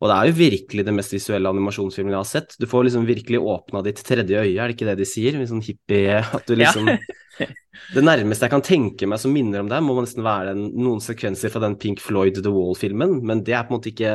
Og 0.00 0.08
det 0.08 0.16
er 0.16 0.28
jo 0.30 0.36
virkelig 0.38 0.84
den 0.86 0.96
mest 0.96 1.12
visuelle 1.12 1.50
animasjonsfilmen 1.52 2.14
jeg 2.14 2.22
har 2.22 2.28
sett. 2.28 2.54
Du 2.56 2.64
får 2.68 2.86
liksom 2.86 3.08
virkelig 3.08 3.40
åpna 3.52 3.82
ditt 3.84 4.00
tredje 4.06 4.40
øye, 4.40 4.56
er 4.56 4.70
det 4.70 4.76
ikke 4.78 4.88
det 4.88 4.96
de 5.02 5.08
sier? 5.08 5.36
Sånn 5.48 5.64
hippie 5.64 6.22
At 6.24 6.48
du 6.48 6.54
liksom 6.56 6.88
ja. 6.88 7.48
Det 7.94 8.02
nærmeste 8.04 8.44
jeg 8.44 8.52
kan 8.52 8.64
tenke 8.64 9.06
meg 9.08 9.20
som 9.22 9.32
minner 9.32 9.62
om 9.62 9.68
det, 9.70 9.78
må 9.84 9.94
nesten 9.96 10.24
være 10.24 10.52
den, 10.52 10.66
noen 10.76 11.00
sekvenser 11.04 11.52
fra 11.52 11.62
den 11.64 11.78
Pink 11.80 12.02
Floyd 12.04 12.40
The 12.42 12.52
Wall-filmen, 12.52 13.20
men 13.26 13.40
det 13.46 13.54
er 13.56 13.64
på 13.64 13.72
en 13.72 13.78
måte 13.78 13.92
ikke 13.92 14.12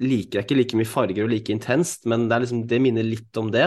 like, 0.00 0.30
det 0.30 0.38
er 0.38 0.46
ikke 0.46 0.58
like 0.58 0.78
mye 0.78 0.88
farger 0.88 1.26
og 1.26 1.32
like 1.32 1.52
intenst, 1.52 2.06
men 2.10 2.28
det, 2.30 2.38
liksom, 2.44 2.62
det 2.70 2.78
minner 2.82 3.06
litt 3.06 3.40
om 3.40 3.50
det. 3.52 3.66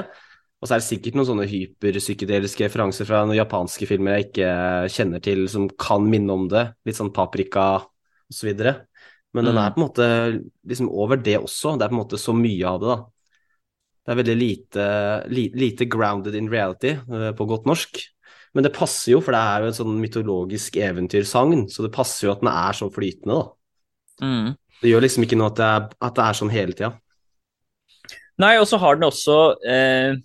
Og 0.63 0.70
så 0.70 0.77
er 0.77 0.79
det 0.79 0.88
sikkert 0.88 1.17
noen 1.20 1.27
sånne 1.27 1.50
hyperpsykedeliske 1.51 2.63
referanser 2.70 3.08
fra 3.10 3.25
noen 3.27 3.36
japanske 3.36 3.88
filmer 3.89 4.15
jeg 4.15 4.29
ikke 4.29 4.51
kjenner 4.96 5.24
til, 5.25 5.43
som 5.51 5.67
kan 5.75 6.08
minne 6.08 6.38
om 6.38 6.48
det. 6.51 6.70
Litt 6.88 7.01
sånn 7.01 7.12
paprika 7.15 7.65
osv. 8.32 8.53
Men 9.34 9.46
mm. 9.46 9.50
den 9.50 9.60
er 9.60 9.74
på 9.74 9.82
en 9.82 9.86
måte 9.88 10.08
liksom 10.70 10.90
over 10.94 11.20
det 11.20 11.40
også. 11.42 11.75
Det 11.78 11.86
er 11.86 11.92
på 11.92 11.98
en 11.98 12.04
måte 12.04 12.22
så 12.22 12.36
mye 12.38 12.70
av 12.70 12.80
det, 12.82 12.94
da. 12.94 13.00
Det 14.04 14.12
er 14.12 14.20
veldig 14.20 14.36
lite, 14.36 14.88
lite, 15.32 15.60
lite 15.62 15.86
grounded 15.88 16.36
in 16.36 16.50
reality, 16.52 16.98
uh, 17.08 17.32
på 17.38 17.48
godt 17.50 17.70
norsk. 17.70 18.02
Men 18.54 18.68
det 18.68 18.74
passer 18.75 19.16
jo, 19.16 19.22
for 19.24 19.34
det 19.34 19.42
er 19.42 19.63
jo 19.63 19.70
en 19.72 19.78
sånn 19.78 19.96
mytologisk 20.02 20.75
eventyrsagn, 20.78 21.66
så 21.74 21.86
det 21.86 21.94
passer 21.96 22.28
jo 22.28 22.34
at 22.36 22.44
den 22.44 22.52
er 22.52 22.78
så 22.78 22.90
flytende, 22.94 23.40
da. 23.40 24.25
Mm. 24.28 24.52
Det 24.84 24.92
gjør 24.92 25.06
liksom 25.06 25.25
ikke 25.25 25.40
noe 25.40 25.50
at 25.50 25.58
det 25.58 25.70
er, 25.72 25.88
at 26.06 26.20
det 26.20 26.28
er 26.28 26.38
sånn 26.38 26.54
hele 26.54 26.75
tida. 26.78 26.92
Nei, 28.44 28.54
og 28.60 28.68
så 28.70 28.78
har 28.82 28.98
den 28.98 29.08
også 29.08 29.38
eh, 29.70 30.18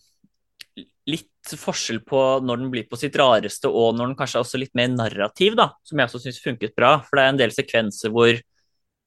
litt 1.08 1.56
forskjell 1.60 2.02
på 2.08 2.22
når 2.44 2.62
den 2.62 2.70
blir 2.72 2.88
på 2.90 2.98
sitt 3.00 3.16
rareste, 3.20 3.70
og 3.70 3.96
når 3.96 4.10
den 4.10 4.18
kanskje 4.18 4.40
er 4.40 4.46
også 4.46 4.60
litt 4.60 4.74
mer 4.78 4.90
narrativ, 4.92 5.56
da, 5.58 5.70
som 5.86 6.00
jeg 6.00 6.10
også 6.10 6.22
syns 6.24 6.40
funket 6.44 6.76
bra. 6.76 6.96
For 7.06 7.16
det 7.16 7.24
er 7.24 7.32
en 7.32 7.40
del 7.40 7.54
sekvenser 7.54 8.12
hvor 8.12 8.32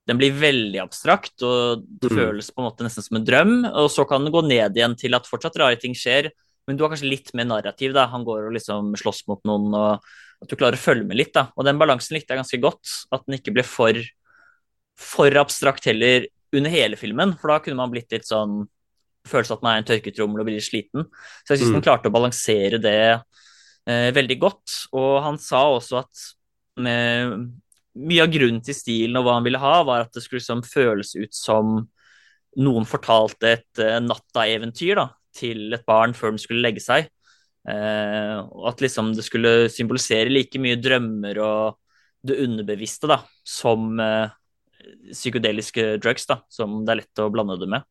den 0.08 0.18
blir 0.18 0.32
veldig 0.34 0.80
abstrakt, 0.82 1.42
og 1.46 1.84
det 1.86 2.10
Mm. 2.12 2.18
føles 2.18 2.50
på 2.52 2.60
en 2.64 2.70
måte 2.72 2.84
nesten 2.84 3.04
som 3.04 3.18
en 3.18 3.26
drøm. 3.26 3.66
Og 3.74 3.90
så 3.90 4.08
kan 4.08 4.24
den 4.24 4.34
gå 4.34 4.42
ned 4.48 4.74
igjen 4.76 4.98
til 4.98 5.14
at 5.16 5.28
fortsatt 5.30 5.56
rare 5.60 5.78
ting 5.80 5.94
skjer, 5.94 6.32
men 6.68 6.78
du 6.78 6.84
har 6.84 6.90
kanskje 6.92 7.10
litt 7.10 7.34
mer 7.34 7.46
narrativ. 7.46 7.94
da, 7.94 8.08
Han 8.08 8.26
går 8.26 8.48
og 8.48 8.54
liksom 8.54 8.96
slåss 8.96 9.28
mot 9.28 9.42
noen, 9.46 9.74
og 9.74 10.02
at 10.42 10.50
du 10.50 10.56
klarer 10.56 10.74
å 10.74 10.86
følge 10.86 11.06
med 11.06 11.18
litt. 11.18 11.34
da, 11.34 11.50
Og 11.58 11.64
den 11.66 11.78
balansen 11.78 12.16
likte 12.18 12.34
jeg 12.34 12.40
ganske 12.44 12.62
godt. 12.62 13.06
At 13.12 13.26
den 13.28 13.38
ikke 13.40 13.54
ble 13.54 13.64
for, 13.64 13.94
for 14.98 15.30
abstrakt 15.32 15.86
heller 15.86 16.26
under 16.54 16.70
hele 16.70 16.96
filmen, 16.98 17.38
for 17.40 17.48
da 17.50 17.60
kunne 17.60 17.78
man 17.78 17.92
blitt 17.92 18.12
litt 18.12 18.26
sånn 18.26 18.68
følelse 19.28 19.52
at 19.54 19.62
man 19.62 19.76
er 19.76 19.78
en 19.84 19.86
tørketrommel 19.86 20.42
og 20.42 20.46
blir 20.48 20.60
sliten. 20.60 21.06
Så 21.46 21.54
jeg 21.54 21.60
syns 21.60 21.70
Mm. 21.70 21.74
den 21.74 21.82
klarte 21.84 22.10
å 22.10 22.12
balansere 22.12 22.82
det 22.82 23.24
eh, 23.88 24.12
veldig 24.12 24.40
godt. 24.40 24.88
Og 24.94 25.24
han 25.24 25.38
sa 25.38 25.64
også 25.78 26.00
at 26.00 26.34
med, 26.78 27.52
mye 28.00 28.24
av 28.24 28.32
grunnen 28.32 28.62
til 28.64 28.76
stilen 28.78 29.18
og 29.20 29.26
hva 29.26 29.38
han 29.38 29.48
ville 29.48 29.62
ha, 29.62 29.74
var 29.88 30.06
at 30.06 30.14
det 30.16 30.24
skulle 30.24 30.42
liksom 30.42 30.64
føles 30.68 31.16
ut 31.18 31.34
som 31.36 31.80
noen 32.62 32.88
fortalte 32.88 33.56
et 33.56 33.82
uh, 33.82 33.98
natta-eventyr 34.04 35.00
da, 35.00 35.08
til 35.36 35.72
et 35.76 35.86
barn 35.88 36.16
før 36.16 36.34
den 36.34 36.42
skulle 36.44 36.64
legge 36.64 36.84
seg. 36.84 37.10
Uh, 37.68 38.42
og 38.48 38.72
at 38.72 38.84
liksom 38.84 39.12
det 39.16 39.26
skulle 39.28 39.70
symbolisere 39.72 40.32
like 40.32 40.60
mye 40.60 40.80
drømmer 40.82 41.40
og 41.46 41.78
det 42.26 42.40
underbevisste 42.44 43.10
da, 43.12 43.22
som 43.48 44.00
uh, 44.02 44.32
psykedeliske 45.12 45.98
drugs, 46.02 46.28
da, 46.30 46.42
som 46.52 46.82
det 46.86 46.94
er 46.94 47.02
lett 47.04 47.24
å 47.24 47.30
blande 47.34 47.60
det 47.62 47.70
med. 47.72 47.86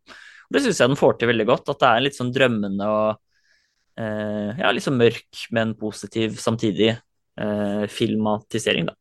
Og 0.50 0.57
det 0.57 0.64
syns 0.64 0.80
jeg 0.83 0.90
den 0.90 0.99
får 0.99 1.19
til 1.19 1.30
veldig 1.30 1.47
godt, 1.47 1.71
at 1.71 1.83
det 1.83 1.90
er 1.90 2.04
litt 2.04 2.16
sånn 2.19 2.33
drømmende 2.35 2.87
og 2.90 4.00
eh, 4.00 4.59
ja, 4.59 4.73
litt 4.75 4.83
sånn 4.83 4.99
mørk, 4.99 5.45
men 5.54 5.76
positiv 5.78 6.40
samtidig 6.42 6.90
eh, 6.90 7.85
filmatisering, 7.90 8.88
da. 8.90 8.97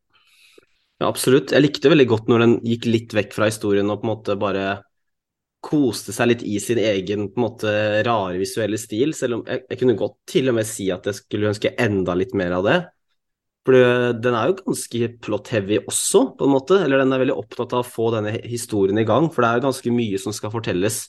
Ja, 1.00 1.08
absolutt. 1.08 1.53
Jeg 1.56 1.63
likte 1.63 1.91
veldig 1.91 2.08
godt 2.12 2.29
når 2.32 2.44
den 2.44 2.53
gikk 2.68 2.86
litt 2.89 3.13
vekk 3.15 3.34
fra 3.36 3.48
historien 3.48 3.88
og 3.89 4.01
på 4.01 4.08
en 4.08 4.13
måte 4.13 4.36
bare 4.39 4.68
koste 5.63 6.13
seg 6.15 6.29
litt 6.32 6.44
i 6.48 6.56
sin 6.63 6.79
egen 6.79 7.29
på 7.32 7.39
en 7.39 7.46
måte 7.46 7.72
rare 8.08 8.38
visuelle 8.39 8.79
stil, 8.79 9.12
selv 9.15 9.39
om 9.39 9.41
jeg, 9.48 9.65
jeg 9.68 9.79
kunne 9.82 9.98
godt 10.00 10.15
til 10.32 10.51
og 10.51 10.56
med 10.56 10.68
si 10.68 10.88
at 10.91 11.08
jeg 11.08 11.18
skulle 11.18 11.51
ønske 11.51 11.74
enda 11.79 12.15
litt 12.15 12.36
mer 12.38 12.56
av 12.60 12.68
det. 12.68 12.77
For 13.68 13.75
den 14.24 14.36
er 14.36 14.50
jo 14.50 14.58
ganske 14.62 15.10
plot-heavy 15.22 15.82
også, 15.84 16.24
på 16.39 16.48
en 16.48 16.53
måte. 16.56 16.79
Eller 16.82 17.03
den 17.03 17.12
er 17.13 17.22
veldig 17.22 17.36
opptatt 17.38 17.75
av 17.75 17.84
å 17.84 17.88
få 17.88 18.08
denne 18.15 18.32
historien 18.48 18.98
i 18.98 19.06
gang, 19.08 19.27
for 19.32 19.44
det 19.44 19.50
er 19.50 19.60
jo 19.60 19.68
ganske 19.68 19.94
mye 19.94 20.20
som 20.22 20.36
skal 20.36 20.53
fortelles. 20.53 21.03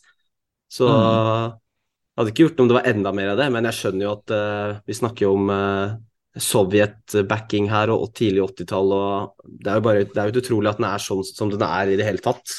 Så 0.70 0.86
Mm. 0.90 1.54
jeg 1.54 2.20
hadde 2.20 2.32
ikke 2.34 2.44
gjort 2.44 2.58
noe 2.58 2.66
om 2.66 2.68
det 2.68 2.78
var 2.78 2.90
enda 2.90 3.12
mer 3.16 3.32
av 3.32 3.38
det, 3.38 3.48
men 3.54 3.64
jeg 3.64 3.78
skjønner 3.78 4.04
jo 4.04 4.12
at 4.12 4.34
uh, 4.34 4.80
vi 4.86 4.98
snakker 4.98 5.24
jo 5.24 5.34
om 5.38 5.50
eh, 5.54 5.94
Sovjet-backing 6.38 7.66
her 7.72 7.90
og, 7.90 8.04
og 8.04 8.12
tidlig 8.14 8.44
80-tall, 8.44 8.92
og 8.94 9.48
det 9.50 9.72
er 9.72 9.80
jo 9.80 9.86
bare 9.86 10.04
det 10.06 10.20
er 10.20 10.30
jo 10.30 10.42
utrolig 10.42 10.70
at 10.70 10.78
den 10.78 10.86
er 10.86 11.02
sånn 11.02 11.24
som 11.26 11.50
den 11.50 11.64
er 11.66 11.90
i 11.90 11.96
det 11.98 12.06
hele 12.06 12.22
tatt. 12.22 12.54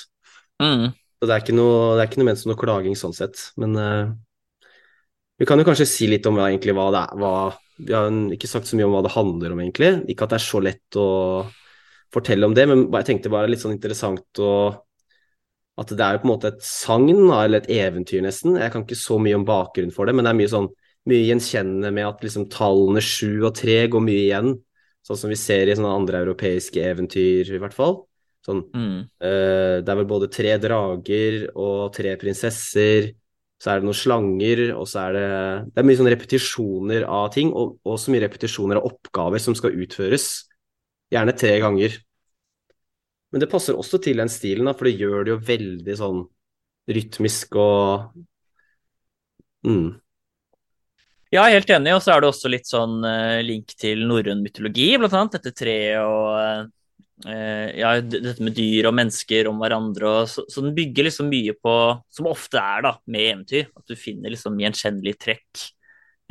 Mm. 0.62 0.90
Så 0.92 1.30
det 1.30 1.36
er 1.36 1.44
ikke 1.44 1.56
noe, 1.56 1.96
det 1.96 2.04
er 2.04 2.10
ikke 2.10 2.20
noe 2.20 2.28
ment 2.32 2.42
som 2.42 2.52
noe 2.52 2.60
klaging 2.60 2.98
sånn 3.00 3.16
sett. 3.16 3.40
Men 3.62 3.78
uh, 3.80 4.12
vi 5.40 5.48
kan 5.50 5.62
jo 5.62 5.66
kanskje 5.68 5.88
si 5.90 6.08
litt 6.10 6.28
om 6.30 6.36
hva, 6.38 6.50
egentlig 6.50 6.76
hva 6.78 6.90
det 6.94 7.02
er 7.02 7.20
hva, 7.22 7.34
Vi 7.82 7.96
har 7.96 8.12
ikke 8.36 8.50
sagt 8.50 8.70
så 8.70 8.78
mye 8.78 8.90
om 8.90 8.96
hva 8.98 9.04
det 9.06 9.16
handler 9.16 9.56
om, 9.56 9.62
egentlig. 9.64 9.92
Ikke 10.12 10.28
at 10.28 10.34
det 10.34 10.40
er 10.42 10.48
så 10.50 10.62
lett 10.62 11.00
å 11.00 11.10
fortelle 12.12 12.46
om 12.50 12.54
det, 12.58 12.66
men 12.68 12.84
jeg 12.90 13.08
tenkte 13.08 13.32
bare 13.32 13.50
litt 13.50 13.64
sånn 13.64 13.78
interessant 13.78 14.42
å 14.44 14.54
At 15.80 15.94
det 15.96 16.04
er 16.04 16.18
jo 16.18 16.20
på 16.22 16.28
en 16.28 16.34
måte 16.34 16.50
et 16.52 16.66
sagn, 16.68 17.30
eller 17.32 17.62
et 17.62 17.70
eventyr, 17.72 18.20
nesten. 18.22 18.58
Jeg 18.60 18.74
kan 18.74 18.84
ikke 18.84 18.98
så 19.00 19.16
mye 19.24 19.38
om 19.38 19.46
bakgrunnen 19.48 19.94
for 19.96 20.06
det, 20.06 20.14
men 20.14 20.28
det 20.28 20.34
er 20.34 20.40
mye 20.42 20.52
sånn 20.52 20.68
mye 21.10 21.26
gjenkjennende 21.26 21.92
med 21.96 22.08
at 22.08 22.22
liksom 22.26 22.48
tallene 22.54 23.02
sju 23.04 23.42
og 23.48 23.56
tre 23.58 23.80
går 23.92 24.04
mye 24.06 24.26
igjen. 24.28 24.54
Sånn 25.06 25.18
som 25.18 25.32
vi 25.34 25.38
ser 25.40 25.70
i 25.70 25.76
sånne 25.78 25.96
andre 25.98 26.22
europeiske 26.22 26.84
eventyr, 26.92 27.50
i 27.56 27.62
hvert 27.62 27.74
fall. 27.78 28.04
Sånn 28.46 28.62
Mm. 28.74 29.10
uh, 29.22 29.82
det 29.82 29.90
er 29.90 29.98
vel 29.98 30.10
både 30.10 30.30
tre 30.30 30.58
drager 30.58 31.50
og 31.56 31.94
tre 31.94 32.16
prinsesser. 32.18 33.14
Så 33.62 33.70
er 33.70 33.80
det 33.80 33.86
noen 33.86 33.98
slanger, 33.98 34.62
og 34.74 34.88
så 34.90 35.08
er 35.08 35.14
det 35.14 35.74
Det 35.74 35.82
er 35.82 35.86
mye 35.86 35.98
sånne 35.98 36.16
repetisjoner 36.16 37.04
av 37.06 37.32
ting, 37.34 37.54
og 37.54 37.80
og 37.86 38.00
så 38.00 38.12
mye 38.12 38.26
repetisjoner 38.26 38.78
av 38.78 38.86
oppgaver 38.90 39.40
som 39.40 39.54
skal 39.54 39.78
utføres. 39.78 40.50
Gjerne 41.12 41.38
tre 41.38 41.60
ganger. 41.60 41.98
Men 43.32 43.40
det 43.42 43.50
passer 43.50 43.78
også 43.78 44.02
til 44.02 44.18
den 44.18 44.30
stilen, 44.30 44.66
da, 44.66 44.74
for 44.74 44.86
det 44.86 45.00
gjør 45.00 45.24
det 45.24 45.32
jo 45.32 45.40
veldig 45.48 45.98
sånn 45.98 46.22
rytmisk 46.92 47.56
og 47.56 48.12
mm. 49.64 50.02
Ja, 51.32 51.46
helt 51.48 51.70
enig, 51.72 51.94
og 51.96 52.02
så 52.04 52.12
er 52.12 52.20
det 52.20 52.28
også 52.28 52.50
litt 52.52 52.68
sånn 52.68 53.06
eh, 53.08 53.40
link 53.48 53.72
til 53.80 54.02
norrøn 54.04 54.42
mytologi, 54.44 54.90
blant 55.00 55.14
annet. 55.16 55.38
Dette 55.38 55.54
treet 55.56 56.02
og 56.04 56.66
eh, 57.24 57.68
ja, 57.80 57.94
dette 58.04 58.44
med 58.44 58.58
dyr 58.58 58.90
og 58.90 58.98
mennesker 58.98 59.48
om 59.48 59.62
hverandre. 59.64 60.10
Så, 60.28 60.44
så 60.52 60.64
den 60.66 60.74
bygger 60.76 61.08
liksom 61.08 61.30
mye 61.32 61.54
på, 61.56 61.76
som 62.12 62.28
ofte 62.28 62.60
er 62.60 62.84
da, 62.84 62.92
med 63.08 63.28
eventyr, 63.30 63.70
at 63.72 63.88
du 63.88 63.96
finner 63.96 64.34
liksom 64.34 64.60
gjenkjennelige 64.60 65.22
trekk 65.24 65.62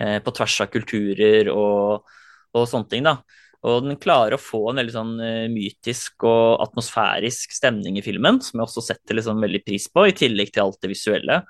eh, 0.04 0.18
på 0.20 0.34
tvers 0.36 0.56
av 0.66 0.68
kulturer 0.74 1.48
og, 1.54 2.10
og 2.52 2.66
sånne 2.68 2.92
ting, 2.92 3.08
da. 3.08 3.16
Og 3.64 3.86
den 3.86 3.96
klarer 4.00 4.36
å 4.36 4.40
få 4.40 4.66
en 4.68 4.82
veldig 4.82 4.96
sånn 4.98 5.14
eh, 5.24 5.46
mytisk 5.52 6.26
og 6.28 6.60
atmosfærisk 6.66 7.56
stemning 7.56 7.96
i 7.96 8.04
filmen, 8.04 8.42
som 8.44 8.60
jeg 8.60 8.66
også 8.66 8.84
setter 8.90 9.16
liksom 9.16 9.40
veldig 9.48 9.62
pris 9.64 9.88
på, 9.88 10.04
i 10.10 10.16
tillegg 10.20 10.52
til 10.52 10.66
alt 10.66 10.84
det 10.84 10.92
visuelle. 10.92 11.40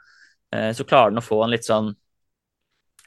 Så 0.75 0.83
klarer 0.83 1.13
den 1.13 1.21
å 1.21 1.23
få 1.23 1.37
en 1.45 1.53
litt 1.53 1.63
sånn 1.63 1.93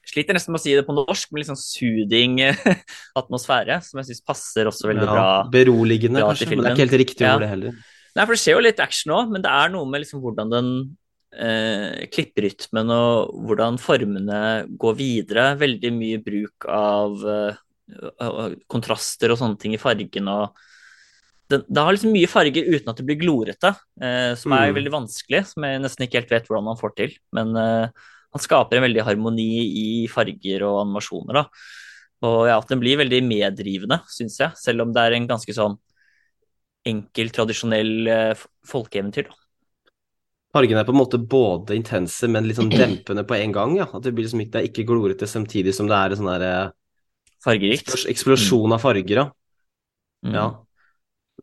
Sliter 0.04 0.36
nesten 0.36 0.52
med 0.52 0.60
å 0.60 0.64
si 0.66 0.74
det 0.76 0.84
på 0.88 0.96
norsk, 0.98 1.30
men 1.32 1.44
litt 1.44 1.50
sånn 1.52 2.40
eh, 2.44 2.64
atmosfære, 3.22 3.78
som 3.86 4.02
jeg 4.02 4.10
syns 4.10 4.26
passer 4.28 4.68
også 4.68 4.90
veldig 4.92 5.08
ja, 5.08 5.14
bra. 5.14 5.28
Beroligende, 5.54 6.20
bra 6.20 6.34
kanskje, 6.34 6.50
men 6.52 6.60
det 6.60 6.72
er 6.72 6.76
ikke 6.76 6.86
helt 6.88 7.00
riktig 7.06 7.26
Ja. 7.28 7.36
ord, 7.38 7.46
det 7.46 7.52
heller. 7.54 7.78
Nei, 8.14 8.26
for 8.26 8.36
det 8.36 8.42
skjer 8.44 8.58
jo 8.60 8.66
litt 8.68 8.84
action 8.84 9.16
òg, 9.16 9.32
men 9.32 9.42
det 9.46 9.54
er 9.54 9.72
noe 9.74 9.88
med 9.90 10.04
liksom 10.04 10.22
hvordan 10.22 10.52
den 10.52 10.68
eh, 11.34 12.04
klipperytmen 12.14 12.92
og 12.94 13.32
hvordan 13.48 13.80
formene 13.82 14.42
går 14.80 15.00
videre. 15.00 15.48
Veldig 15.58 15.94
mye 15.96 16.20
bruk 16.22 16.68
av 16.70 17.24
eh, 17.26 18.60
kontraster 18.70 19.34
og 19.34 19.40
sånne 19.40 19.60
ting 19.62 19.74
i 19.74 19.82
fargen. 19.82 20.30
og 20.30 20.54
det, 21.52 21.64
det 21.68 21.84
har 21.84 21.94
liksom 21.96 22.14
mye 22.14 22.30
farger 22.32 22.70
uten 22.70 22.92
at 22.92 23.00
det 23.00 23.06
blir 23.08 23.20
glorete, 23.22 23.74
eh, 24.02 24.34
som 24.40 24.54
er 24.56 24.72
Mm. 24.72 24.76
veldig 24.78 24.94
vanskelig, 24.94 25.46
som 25.48 25.64
jeg 25.64 25.82
nesten 25.82 26.06
ikke 26.06 26.22
helt 26.22 26.32
vet 26.32 26.48
hvordan 26.48 26.70
man 26.70 26.80
får 26.80 26.96
til. 26.96 27.16
Men 27.36 27.56
eh, 27.56 27.88
han 28.34 28.42
skaper 28.42 28.80
en 28.80 28.86
veldig 28.88 29.06
harmoni 29.06 29.48
i 29.64 29.88
farger 30.12 30.66
og 30.68 30.82
animasjoner. 30.88 31.34
da. 31.44 31.46
Og 32.24 32.48
ja, 32.48 32.58
at 32.58 32.70
den 32.72 32.80
blir 32.82 32.98
veldig 33.02 33.20
meddrivende, 33.28 34.00
syns 34.10 34.40
jeg, 34.40 34.56
selv 34.58 34.86
om 34.86 34.94
det 34.96 35.02
er 35.04 35.18
en 35.18 35.28
ganske 35.30 35.54
sånn 35.54 35.76
enkel, 36.90 37.30
tradisjonell 37.36 38.08
eh, 38.12 38.44
folkeeventyr. 38.68 39.30
da. 39.30 39.40
Fargene 40.54 40.84
er 40.84 40.86
på 40.86 40.94
en 40.94 41.00
måte 41.00 41.18
både 41.18 41.74
intense, 41.78 42.28
men 42.30 42.46
litt 42.46 42.60
sånn 42.60 42.70
dempende 42.74 43.24
på 43.26 43.38
en 43.40 43.54
gang. 43.56 43.78
ja. 43.80 43.88
At 43.90 44.04
det 44.06 44.14
blir 44.14 44.28
liksom 44.28 44.44
ikke, 44.44 44.52
det 44.56 44.62
er 44.62 44.70
ikke 44.70 44.86
glorete 44.90 45.30
samtidig 45.30 45.74
som 45.74 45.88
det 45.90 45.98
er 45.98 46.14
en 46.14 46.20
sånn 46.22 46.30
der, 46.34 46.44
eh, 46.50 46.74
Fargerikt. 47.44 47.88
eksplos- 47.88 48.10
eksplosjon 48.12 48.74
av 48.76 48.82
farger. 48.84 49.16
ja. 49.24 49.26
Mm. 50.24 50.34
Ja. 50.38 50.46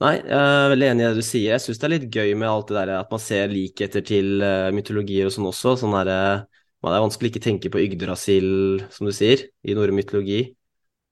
Nei, 0.00 0.14
jeg 0.16 0.32
er 0.32 0.70
veldig 0.72 0.86
enig 0.88 1.02
i 1.02 1.08
det 1.08 1.16
du 1.18 1.22
sier. 1.26 1.50
Jeg 1.52 1.60
syns 1.60 1.78
det 1.80 1.84
er 1.84 1.92
litt 1.98 2.10
gøy 2.14 2.30
med 2.38 2.48
alt 2.48 2.68
det 2.68 2.76
der 2.78 2.92
at 3.00 3.10
man 3.10 3.20
ser 3.20 3.48
likheter 3.52 4.00
til 4.06 4.40
eh, 4.40 4.70
mytologier 4.72 5.26
og 5.26 5.32
sånn 5.34 5.48
også. 5.50 5.74
Sånn 5.82 5.92
der, 5.98 6.08
eh, 6.14 6.44
man 6.84 6.94
er 6.96 7.02
vanskelig 7.04 7.30
ikke 7.32 7.44
tenke 7.44 7.70
på 7.72 7.82
Yggdrasil, 7.82 8.48
som 8.94 9.08
du 9.08 9.12
sier, 9.14 9.42
i 9.66 9.76
norrøn 9.76 9.98
mytologi. 9.98 10.40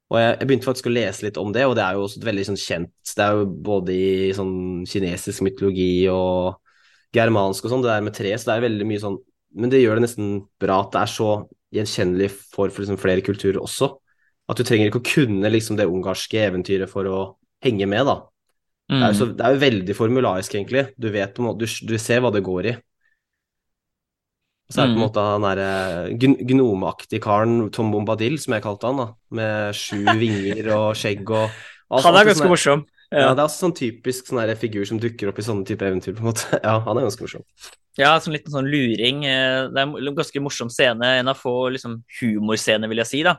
Og 0.08 0.16
jeg, 0.16 0.37
jeg 0.38 0.48
begynte 0.48 0.68
faktisk 0.70 0.88
å 0.88 0.94
lese 0.94 1.26
litt 1.26 1.38
om 1.40 1.50
det, 1.52 1.66
og 1.68 1.75
det 1.76 1.84
er 1.84 1.98
jo 1.98 2.06
også 2.06 2.22
veldig 2.25 2.46
sånn 2.48 2.60
kjent. 2.60 2.92
Det 3.12 3.25
er 3.25 3.37
jo 3.37 3.44
både 3.68 3.92
i 3.92 4.30
sånn 4.37 4.54
kinesisk 4.88 5.44
mytologi 5.44 5.90
og 6.12 6.56
germansk 7.16 7.66
og 7.66 7.72
sånn, 7.72 7.84
det 7.84 7.92
der 7.92 8.04
med 8.06 8.16
tre, 8.16 8.32
så 8.37 8.48
det 8.50 8.54
er 8.56 8.66
veldig 8.68 8.87
mye 8.88 9.02
sånn 9.04 9.18
Men 9.58 9.70
det 9.72 9.78
gjør 9.80 9.96
det 9.96 10.02
nesten 10.04 10.26
bra 10.60 10.82
at 10.82 10.90
det 10.92 11.00
er 11.00 11.08
så 11.08 11.28
gjenkjennelig 11.72 12.26
for, 12.37 12.68
for 12.68 12.82
liksom 12.84 12.98
flere 13.00 13.22
kulturer 13.25 13.56
også. 13.62 13.88
At 14.48 14.60
du 14.60 14.64
trenger 14.68 14.90
ikke 14.90 15.00
å 15.00 15.06
kunne 15.08 15.50
liksom 15.52 15.78
det 15.78 15.87
ungarske 15.88 16.42
eventyret 16.44 16.90
for 16.92 17.08
å 17.08 17.20
henge 17.64 17.88
med, 17.88 18.04
da. 18.08 18.18
Det 18.92 18.98
er, 19.06 19.12
jo 19.12 19.16
så, 19.18 19.26
Mm. 19.28 19.37
det 19.37 19.44
er 19.46 19.54
jo 19.54 19.62
veldig 19.62 19.96
formularisk, 19.96 20.54
egentlig. 20.54 20.84
Du 21.00 21.08
vet 21.12 21.32
på 21.34 21.42
en 21.42 21.48
måte, 21.48 21.64
du, 21.64 21.88
du 21.88 21.96
ser 22.00 22.20
hva 22.25 22.30
det 22.32 22.44
går 22.44 22.68
i. 22.70 22.75
Og 24.68 24.75
så 24.75 24.82
er 24.82 24.87
det 24.87 24.92
på 24.92 24.98
en 24.98 25.00
Mm. 25.00 25.06
måte 25.08 25.22
han 25.25 25.44
derre 25.46 26.44
gnomeaktige 26.44 27.22
karen, 27.25 27.70
Tom 27.72 27.90
Bombadil, 27.90 28.38
som 28.38 28.52
jeg 28.52 28.62
kalte 28.62 28.87
han, 28.90 28.96
da. 29.00 29.06
Med 29.30 29.75
sju 29.75 30.04
vinger 30.20 30.68
og 30.76 30.94
skjegg 30.94 31.25
og 31.30 31.48
alt- 31.90 32.04
Han 32.04 32.14
er 32.16 32.25
ganske 32.28 32.42
sånn 32.44 32.52
morsom. 32.52 32.84
Ja, 33.10 33.18
Ja, 33.20 33.28
det 33.34 33.40
er 33.40 33.48
også 33.48 33.64
sånn 33.64 33.76
typisk 33.78 34.26
sånn 34.28 34.56
figur 34.60 34.84
som 34.87 34.98
dukker 35.00 35.28
opp 35.30 35.38
i 35.38 35.42
sånne 35.42 35.64
type 35.64 35.80
eventyr, 35.80 36.12
på 36.14 36.20
en 36.20 36.28
måte. 36.32 36.44
Ja, 36.62 36.78
han 36.84 36.98
er 36.98 37.06
ganske 37.08 37.25
morsom. 37.25 37.42
ja 37.96 38.18
sånn 38.20 38.34
liten 38.37 38.52
sånn 38.52 38.68
luring. 38.68 39.25
eh, 39.25 39.68
Det 39.72 39.78
er 39.80 39.88
en 39.88 40.14
ganske 40.14 40.40
morsom 40.44 40.68
scene. 40.68 41.02
En 41.18 41.28
av 41.28 41.37
få 41.40 41.70
liksom, 41.72 42.02
humorscener, 42.20 42.88
vil 42.88 42.98
jeg 42.98 43.06
si. 43.06 43.22
da. 43.22 43.38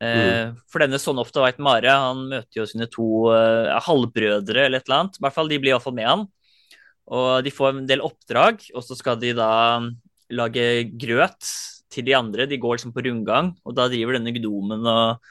Mm. 0.00 0.54
For 0.70 0.78
denne 0.78 0.94
sånn 1.02 1.18
ofte 1.18 1.42
veit 1.42 1.58
Mare, 1.58 1.90
han 1.90 2.28
møter 2.30 2.60
jo 2.62 2.66
sine 2.70 2.86
to 2.86 3.32
uh, 3.34 3.80
halvbrødre 3.82 4.66
eller 4.68 4.78
et 4.78 4.86
eller 4.86 5.00
annet. 5.02 5.18
I 5.18 5.22
hvert 5.26 5.34
fall, 5.34 5.48
De 5.48 5.58
blir 5.58 5.72
iallfall 5.74 5.94
med 5.98 6.06
han. 6.06 6.28
Og 7.10 7.42
de 7.42 7.50
får 7.50 7.68
en 7.80 7.86
del 7.88 7.98
oppdrag, 8.06 8.62
og 8.76 8.84
så 8.86 8.94
skal 8.96 9.16
de 9.18 9.32
da 9.34 9.80
lage 10.34 10.64
grøt 11.00 11.50
til 11.92 12.06
de 12.08 12.14
andre. 12.16 12.46
De 12.48 12.58
går 12.60 12.78
liksom 12.78 12.94
på 12.94 13.04
rundgang, 13.06 13.52
og 13.64 13.76
da 13.76 13.88
driver 13.90 14.18
denne 14.18 14.34
gnomen 14.36 14.86
og 14.88 15.28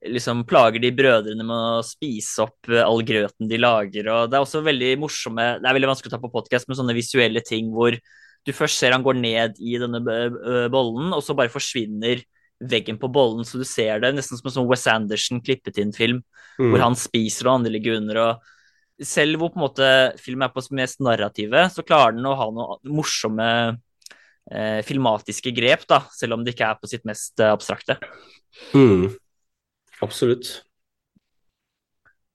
liksom 0.00 0.46
plager 0.48 0.80
de 0.80 0.92
brødrene 0.96 1.44
med 1.44 1.56
å 1.80 1.84
spise 1.84 2.46
opp 2.46 2.70
all 2.72 3.02
grøten 3.06 3.50
de 3.50 3.60
lager. 3.60 4.08
Og 4.08 4.30
det 4.30 4.38
er 4.38 4.46
også 4.46 4.64
veldig 4.64 4.94
morsomme 5.02 5.46
Det 5.60 5.68
er 5.68 5.76
veldig 5.76 5.90
vanskelig 5.92 6.12
å 6.12 6.16
ta 6.16 6.22
på 6.22 6.32
podkast 6.32 6.70
med 6.70 6.78
sånne 6.78 6.96
visuelle 6.96 7.42
ting 7.44 7.68
hvor 7.74 7.96
du 8.48 8.52
først 8.56 8.80
ser 8.80 8.94
han 8.96 9.04
går 9.04 9.18
ned 9.20 9.58
i 9.60 9.76
denne 9.80 10.00
bollen, 10.72 11.10
og 11.12 11.20
så 11.24 11.36
bare 11.36 11.52
forsvinner 11.52 12.22
veggen 12.60 12.98
på 13.00 13.08
bollen, 13.12 13.44
så 13.44 13.60
du 13.60 13.64
ser 13.68 14.00
det 14.02 14.12
nesten 14.14 14.38
som 14.38 14.48
en 14.48 14.54
sånn 14.54 14.68
Wes 14.68 14.86
Anderson 14.90 15.40
klippet 15.44 15.80
inn-film, 15.80 16.20
mm. 16.60 16.70
hvor 16.70 16.82
han 16.84 16.96
spiser 16.98 17.48
og 17.48 17.58
andre 17.58 17.72
ligger 17.76 18.00
under. 18.00 18.20
og 18.24 19.04
Selv 19.06 19.40
hvor 19.40 19.52
på 19.52 19.60
en 19.60 19.64
måte 19.64 19.92
filmen 20.20 20.46
er 20.48 20.52
på 20.54 20.64
mest 20.76 21.00
narrative, 21.04 21.66
så 21.72 21.84
klarer 21.86 22.16
den 22.16 22.28
å 22.28 22.36
ha 22.36 22.48
noen 22.52 22.96
morsomme 22.96 23.50
eh, 24.50 24.80
filmatiske 24.86 25.52
grep, 25.56 25.84
da, 25.90 26.02
selv 26.14 26.38
om 26.38 26.46
det 26.46 26.54
ikke 26.54 26.72
er 26.72 26.80
på 26.80 26.90
sitt 26.90 27.06
mest 27.08 27.40
eh, 27.42 27.52
abstrakte. 27.52 27.98
Mm. 28.72 29.10
Absolutt. 30.00 30.52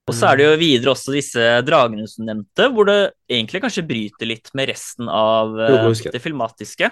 Og 0.05 0.13
så 0.13 0.29
er 0.29 0.37
det 0.37 0.45
jo 0.45 0.57
videre 0.61 0.93
også 0.93 1.15
disse 1.15 1.43
dragene 1.65 2.05
som 2.05 2.27
nevnte, 2.27 2.69
hvor 2.69 2.85
det 2.85 2.99
egentlig 3.25 3.63
kanskje 3.63 3.87
bryter 3.89 4.29
litt 4.29 4.51
med 4.53 4.69
resten 4.69 5.09
av 5.09 5.55
eh, 5.57 5.91
det 6.13 6.21
filmatiske. 6.21 6.91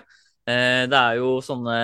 Eh, 0.49 0.85
det 0.89 0.97
er 0.97 1.19
jo 1.21 1.37
sånne 1.45 1.77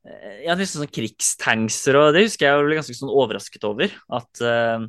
Eh, 0.00 0.44
ja, 0.46 0.56
liksom 0.56 0.84
sånn 0.84 0.94
krigstankser, 0.94 1.98
og 1.98 2.14
det 2.16 2.24
husker 2.24 2.48
jeg 2.48 2.64
ble 2.64 2.78
ganske 2.78 2.96
sånn 2.96 3.12
overrasket 3.12 3.66
over. 3.68 3.92
At 4.16 4.42
uh, 4.44 4.86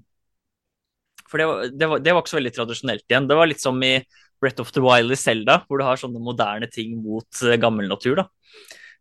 For 1.27 1.41
det 1.41 1.47
var, 1.49 1.63
det, 1.67 1.89
var, 1.91 2.03
det 2.03 2.13
var, 2.13 2.23
ikke 2.23 2.33
så 2.33 2.39
veldig 2.39 2.53
tradisjonelt 2.55 3.05
igjen. 3.07 3.27
Det 3.27 3.39
var 3.39 3.51
litt 3.51 3.63
som 3.63 3.81
i 3.83 3.95
Brett 4.41 4.61
of 4.63 4.71
the 4.73 4.83
Wild 4.83 5.13
i 5.13 5.19
Selda, 5.19 5.61
hvor 5.67 5.81
du 5.81 5.85
har 5.85 5.99
sånne 6.01 6.21
moderne 6.23 6.69
ting 6.71 6.95
mot 7.01 7.43
uh, 7.45 7.57
gammel 7.61 7.89
natur, 7.91 8.23
da. 8.23 8.27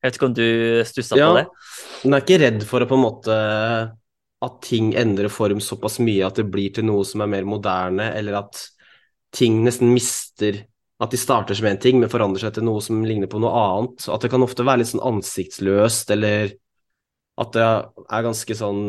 Jeg 0.00 0.08
vet 0.08 0.16
ikke 0.16 0.28
om 0.30 0.36
du 0.36 0.46
stussa 0.88 1.18
ja, 1.18 1.28
på 1.28 1.40
det? 1.40 1.46
Hun 2.04 2.16
er 2.16 2.22
ikke 2.24 2.40
redd 2.40 2.62
for 2.68 2.84
å 2.84 2.88
på 2.88 2.96
en 2.96 3.04
måte 3.04 3.38
at 4.40 4.60
ting 4.64 4.94
endrer 4.96 5.28
form 5.32 5.60
såpass 5.60 5.98
mye 6.00 6.24
at 6.24 6.38
det 6.40 6.46
blir 6.48 6.72
til 6.72 6.86
noe 6.88 7.04
som 7.04 7.20
er 7.20 7.28
mer 7.28 7.48
moderne, 7.48 8.08
eller 8.16 8.38
at 8.40 8.62
ting 9.36 9.60
nesten 9.66 9.92
mister 9.92 10.62
at 11.00 11.12
de 11.12 11.20
starter 11.20 11.56
som 11.56 11.68
én 11.68 11.80
ting, 11.80 12.00
men 12.00 12.12
forandrer 12.12 12.46
seg 12.46 12.56
til 12.56 12.66
noe 12.66 12.80
som 12.84 13.04
ligner 13.04 13.28
på 13.30 13.40
noe 13.40 13.52
annet. 13.56 14.04
At 14.12 14.24
det 14.24 14.30
kan 14.32 14.44
ofte 14.44 14.64
være 14.66 14.82
litt 14.82 14.90
sånn 14.90 15.04
ansiktsløst, 15.04 16.12
eller 16.12 16.52
at 17.40 17.54
det 17.56 17.64
er 17.64 18.26
ganske 18.26 18.56
sånn 18.56 18.82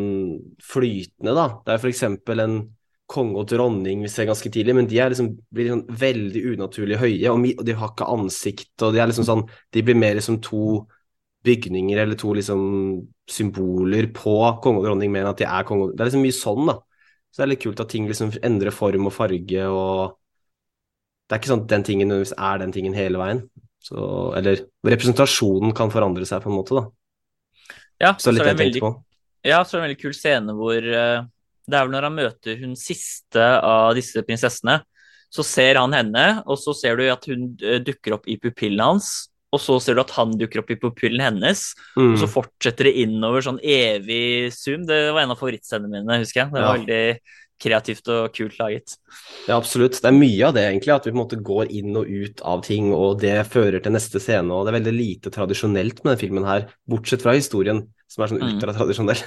flytende, 0.64 1.36
da. 1.38 1.46
Det 1.64 1.76
er 1.76 1.84
for 1.84 1.92
eksempel 1.92 2.44
en 2.44 2.58
konge 3.12 3.42
og 3.42 3.50
dronning 3.52 4.06
vi 4.06 4.12
ser 4.12 4.30
ganske 4.30 4.50
tidlig, 4.54 4.76
men 4.78 4.88
de 4.90 5.00
er 5.02 5.12
liksom, 5.12 5.34
blir 5.52 5.68
liksom 5.68 6.00
veldig 6.02 6.44
unaturlig 6.54 7.00
høye, 7.02 7.34
og 7.34 7.66
de 7.68 7.76
har 7.78 7.92
ikke 7.94 8.10
ansikt, 8.14 8.74
og 8.86 8.96
de 8.96 9.02
er 9.04 9.12
liksom 9.12 9.28
sånn 9.28 9.46
De 9.74 9.84
blir 9.86 10.00
mer 10.00 10.16
liksom 10.18 10.40
to 10.44 10.82
bygninger 11.46 11.98
eller 11.98 12.20
to 12.22 12.36
liksom 12.38 12.62
symboler 13.32 14.12
på 14.14 14.36
konge 14.64 14.82
og 14.82 14.88
dronning, 14.88 15.12
mer 15.12 15.26
enn 15.26 15.34
at 15.34 15.42
de 15.42 15.50
er 15.50 15.68
konge 15.68 15.90
og 15.90 15.94
Det 15.96 16.04
er 16.04 16.12
liksom 16.12 16.26
mye 16.26 16.38
sånn, 16.38 16.64
da. 16.70 16.78
Så 17.32 17.40
det 17.42 17.46
er 17.46 17.52
litt 17.54 17.64
kult 17.64 17.84
at 17.84 17.92
ting 17.92 18.08
liksom 18.10 18.34
endrer 18.44 18.76
form 18.76 19.08
og 19.08 19.16
farge 19.16 19.68
og 19.68 20.18
det 21.32 21.38
er 21.38 21.40
ikke 21.40 21.52
sånn 21.54 21.62
at 21.64 21.70
den 21.72 21.86
tingen 21.88 22.10
nødvendigvis 22.12 22.34
er 22.44 22.58
den 22.60 22.74
tingen 22.76 22.96
hele 22.98 23.20
veien. 23.22 23.46
Så, 23.80 23.98
eller 24.36 24.66
representasjonen 24.84 25.72
kan 25.74 25.94
forandre 25.94 26.26
seg 26.28 26.42
på 26.44 26.52
en 26.52 26.58
måte, 26.58 26.76
da. 26.76 26.84
Ja, 28.04 28.10
så, 28.18 28.28
så 28.28 28.34
er 28.34 28.42
det 28.42 28.52
en 28.52 28.60
veldig, 28.60 28.82
ja, 29.48 29.62
så 29.64 29.78
er 29.78 29.78
det 29.78 29.80
en 29.80 29.86
veldig 29.86 30.02
kul 30.02 30.18
scene 30.18 30.56
hvor 30.58 30.90
uh, 30.92 31.24
Det 31.68 31.78
er 31.78 31.86
vel 31.86 31.94
når 31.96 32.08
han 32.08 32.18
møter 32.18 32.62
hun 32.62 32.78
siste 32.80 33.44
av 33.62 33.92
disse 33.98 34.24
prinsessene, 34.26 34.80
så 35.32 35.46
ser 35.48 35.80
han 35.80 35.94
henne, 35.96 36.26
og 36.44 36.60
så 36.60 36.74
ser 36.76 36.98
du 37.00 37.06
at 37.08 37.28
hun 37.30 37.52
uh, 37.64 37.78
dukker 37.84 38.18
opp 38.18 38.28
i 38.28 38.40
pupillen 38.42 38.84
hans. 38.84 39.12
Og 39.52 39.60
så 39.60 39.76
ser 39.84 39.98
du 39.98 40.02
at 40.04 40.14
han 40.16 40.32
dukker 40.40 40.62
opp 40.62 40.70
i 40.72 40.78
pupillen 40.80 41.20
hennes, 41.20 41.66
mm. 41.98 42.14
og 42.14 42.20
så 42.22 42.28
fortsetter 42.32 42.88
det 42.88 43.02
innover 43.04 43.44
sånn 43.44 43.60
evig 43.60 44.48
zoom. 44.56 44.86
Det 44.88 45.00
var 45.12 45.26
en 45.26 45.34
av 45.34 45.40
favorittscenene 45.40 45.92
mine, 45.92 46.22
husker 46.24 46.46
jeg. 46.46 46.54
Det 46.54 46.62
var 46.62 46.70
ja. 46.70 46.76
veldig 46.78 47.02
kreativt 47.62 48.10
og 48.12 48.34
kult 48.36 48.58
laget. 48.60 48.96
Ja, 49.48 49.58
absolutt. 49.58 50.00
Det 50.02 50.10
er 50.10 50.18
mye 50.18 50.48
av 50.48 50.56
det, 50.58 50.66
egentlig. 50.70 50.94
At 50.96 51.08
vi 51.08 51.14
på 51.14 51.18
en 51.18 51.22
måte 51.22 51.40
går 51.52 51.72
inn 51.78 51.98
og 52.00 52.10
ut 52.10 52.44
av 52.48 52.64
ting, 52.66 52.92
og 52.96 53.22
det 53.22 53.36
fører 53.52 53.84
til 53.84 53.96
neste 53.96 54.22
scene. 54.24 54.54
Og 54.54 54.66
det 54.66 54.74
er 54.74 54.78
veldig 54.80 54.94
lite 54.96 55.34
tradisjonelt 55.34 56.02
med 56.02 56.12
denne 56.12 56.22
filmen 56.22 56.48
her, 56.48 56.68
bortsett 56.90 57.24
fra 57.26 57.36
historien, 57.38 57.84
som 58.12 58.26
er 58.26 58.32
sånn 58.34 58.42
mm. 58.42 58.48
ultratradisjonell. 58.50 59.26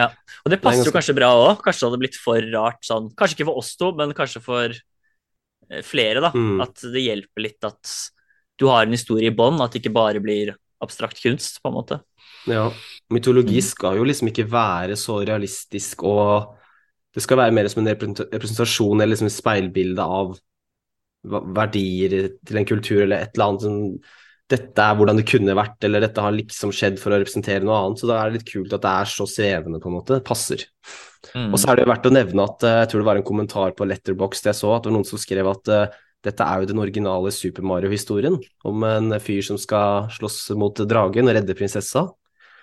ja, 0.00 0.08
og 0.42 0.52
det 0.52 0.60
passer 0.62 0.82
det 0.82 0.84
ganske... 0.84 0.90
jo 0.90 0.96
kanskje 0.98 1.18
bra 1.20 1.30
òg. 1.40 1.54
Kanskje 1.64 1.84
det 1.84 1.90
hadde 1.90 2.02
blitt 2.04 2.20
for 2.20 2.50
rart 2.56 2.82
sånn. 2.86 3.12
Kanskje 3.18 3.40
ikke 3.40 3.50
for 3.52 3.62
oss 3.62 3.72
to, 3.80 3.92
men 3.98 4.16
kanskje 4.16 4.42
for 4.44 4.74
eh, 4.74 5.84
flere, 5.86 6.24
da. 6.24 6.34
Mm. 6.34 6.58
At 6.66 6.84
det 6.84 7.06
hjelper 7.06 7.48
litt 7.48 7.70
at 7.70 7.96
du 8.60 8.68
har 8.70 8.84
en 8.84 8.94
historie 8.94 9.32
i 9.32 9.34
bånn, 9.34 9.58
at 9.62 9.74
det 9.74 9.82
ikke 9.82 9.96
bare 9.96 10.22
blir 10.22 10.54
abstrakt 10.84 11.22
kunst, 11.22 11.62
på 11.62 11.70
en 11.70 11.78
måte. 11.78 11.98
Ja. 12.50 12.68
Mytologi 13.12 13.58
mm. 13.58 13.66
skal 13.66 13.98
jo 13.98 14.04
liksom 14.06 14.28
ikke 14.30 14.46
være 14.50 14.98
så 15.00 15.16
realistisk 15.24 16.04
og 16.06 16.52
det 17.14 17.22
skal 17.22 17.40
være 17.40 17.54
mer 17.54 17.70
som 17.70 17.84
en 17.84 17.92
representasjon 17.94 18.98
eller 18.98 19.14
liksom 19.14 19.30
et 19.30 19.36
speilbilde 19.36 20.04
av 20.04 20.34
verdier 21.24 22.34
til 22.44 22.60
en 22.60 22.68
kultur 22.68 23.04
eller 23.04 23.22
et 23.22 23.34
eller 23.34 23.46
annet 23.48 23.64
som 23.64 23.80
dette 24.52 24.84
er 24.84 24.96
hvordan 24.98 25.16
det 25.16 25.24
kunne 25.28 25.54
vært, 25.56 25.78
eller 25.86 26.04
dette 26.04 26.20
har 26.20 26.34
liksom 26.34 26.72
skjedd 26.74 26.98
for 27.00 27.14
å 27.14 27.18
representere 27.20 27.64
noe 27.64 27.78
annet. 27.80 28.00
Så 28.00 28.08
da 28.10 28.18
er 28.20 28.28
det 28.28 28.40
litt 28.40 28.50
kult 28.50 28.74
at 28.76 28.82
det 28.84 28.90
er 28.92 29.08
så 29.08 29.26
svevende, 29.28 29.80
på 29.80 29.88
en 29.88 29.96
måte. 29.96 30.18
Det 30.18 30.26
passer. 30.26 30.66
Mm. 31.32 31.48
Og 31.48 31.56
så 31.60 31.70
er 31.72 31.80
det 31.80 31.86
verdt 31.88 32.08
å 32.10 32.12
nevne 32.12 32.44
at 32.44 32.66
uh, 32.66 32.74
jeg 32.82 32.90
tror 32.90 33.00
det 33.00 33.08
var 33.08 33.20
en 33.20 33.26
kommentar 33.26 33.72
på 33.76 33.86
Letterbox 33.88 34.44
jeg 34.44 34.58
så, 34.58 34.74
at 34.74 34.84
det 34.84 34.92
var 34.92 34.96
noen 34.98 35.08
som 35.08 35.20
skrev 35.22 35.48
at 35.48 35.72
uh, 35.72 35.96
dette 36.24 36.44
er 36.44 36.60
jo 36.60 36.68
den 36.68 36.82
originale 36.84 37.32
Super 37.32 37.64
Mario-historien 37.68 38.36
om 38.68 38.84
en 38.88 39.16
fyr 39.20 39.40
som 39.44 39.56
skal 39.60 40.10
slåss 40.12 40.38
mot 40.60 40.84
dragen 40.92 41.28
og 41.28 41.36
redde 41.36 41.56
prinsessa. 41.56 42.06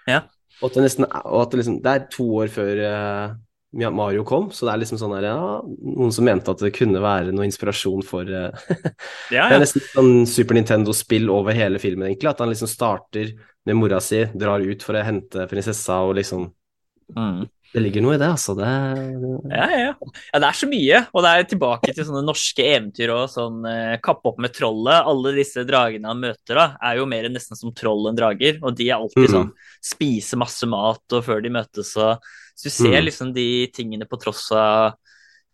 Ja. 0.09 0.23
Og 0.61 0.69
at 0.69 0.77
det, 0.77 0.85
nesten, 0.85 1.09
og 1.09 1.39
at 1.41 1.53
det, 1.53 1.63
liksom, 1.63 1.81
det 1.81 1.95
er 1.95 2.07
to 2.13 2.27
år 2.43 2.53
før 2.53 2.83
uh, 2.85 3.33
Mario 3.71 4.25
kom, 4.27 4.49
så 4.51 4.67
det 4.67 4.73
er 4.73 4.81
liksom 4.81 4.99
sånn 4.99 5.13
her, 5.15 5.29
ja, 5.29 5.59
noen 5.63 6.11
som 6.11 6.25
mente 6.27 6.51
at 6.51 6.59
det 6.59 6.73
kunne 6.75 6.99
være 7.03 7.31
noe 7.31 7.47
inspirasjon 7.47 8.03
for 8.03 8.27
uh, 8.27 8.51
ja, 9.31 9.37
ja. 9.37 9.45
Det 9.47 9.55
er 9.55 9.63
nesten 9.63 9.85
sånn 9.93 10.11
Super 10.27 10.59
Nintendo-spill 10.59 11.31
over 11.31 11.55
hele 11.55 11.79
filmen, 11.79 12.09
egentlig. 12.09 12.33
At 12.33 12.43
han 12.43 12.51
liksom 12.51 12.67
starter 12.71 13.31
med 13.67 13.79
mora 13.79 14.01
si, 14.03 14.25
drar 14.35 14.63
ut 14.63 14.83
for 14.83 14.99
å 14.99 15.05
hente 15.07 15.47
prinsessa 15.47 16.01
og 16.03 16.17
liksom 16.19 16.49
mm. 17.15 17.41
Det 17.71 17.79
ligger 17.79 18.03
noe 18.03 18.17
i 18.17 18.19
det, 18.19 18.27
altså. 18.27 18.51
Det, 18.57 18.67
det... 19.21 19.29
Ja, 19.47 19.67
ja, 19.71 19.83
ja. 19.85 20.39
det 20.43 20.47
er 20.49 20.57
så 20.59 20.67
mye. 20.67 20.97
Og 21.15 21.23
det 21.23 21.29
er 21.31 21.45
tilbake 21.47 21.93
til 21.95 22.03
sånne 22.03 22.23
norske 22.27 22.65
eventyr 22.67 23.13
og 23.15 23.29
sånn 23.31 23.63
uh, 23.63 23.93
kappe 24.03 24.27
opp 24.27 24.41
med 24.43 24.51
trollet. 24.57 25.07
Alle 25.07 25.31
disse 25.37 25.63
dragene 25.67 26.11
han 26.11 26.19
møter, 26.19 26.59
da, 26.59 26.65
er 26.83 26.99
jo 26.99 27.07
mer 27.07 27.29
nesten 27.31 27.55
som 27.55 27.71
troll 27.71 28.09
enn 28.11 28.19
drager. 28.19 28.59
Og 28.59 28.75
de 28.75 28.89
er 28.89 28.97
alltid 28.97 29.23
mm. 29.23 29.31
sånn 29.37 29.53
spise 29.93 30.39
masse 30.41 30.67
mat, 30.67 31.05
og 31.15 31.23
før 31.29 31.39
de 31.45 31.53
møtes 31.55 31.93
og 31.95 32.27
Så 32.61 32.69
du 32.69 32.73
ser 32.75 32.99
mm. 32.99 33.05
liksom 33.07 33.33
de 33.33 33.47
tingene 33.73 34.05
på 34.05 34.19
tross 34.21 34.45
av 34.53 34.99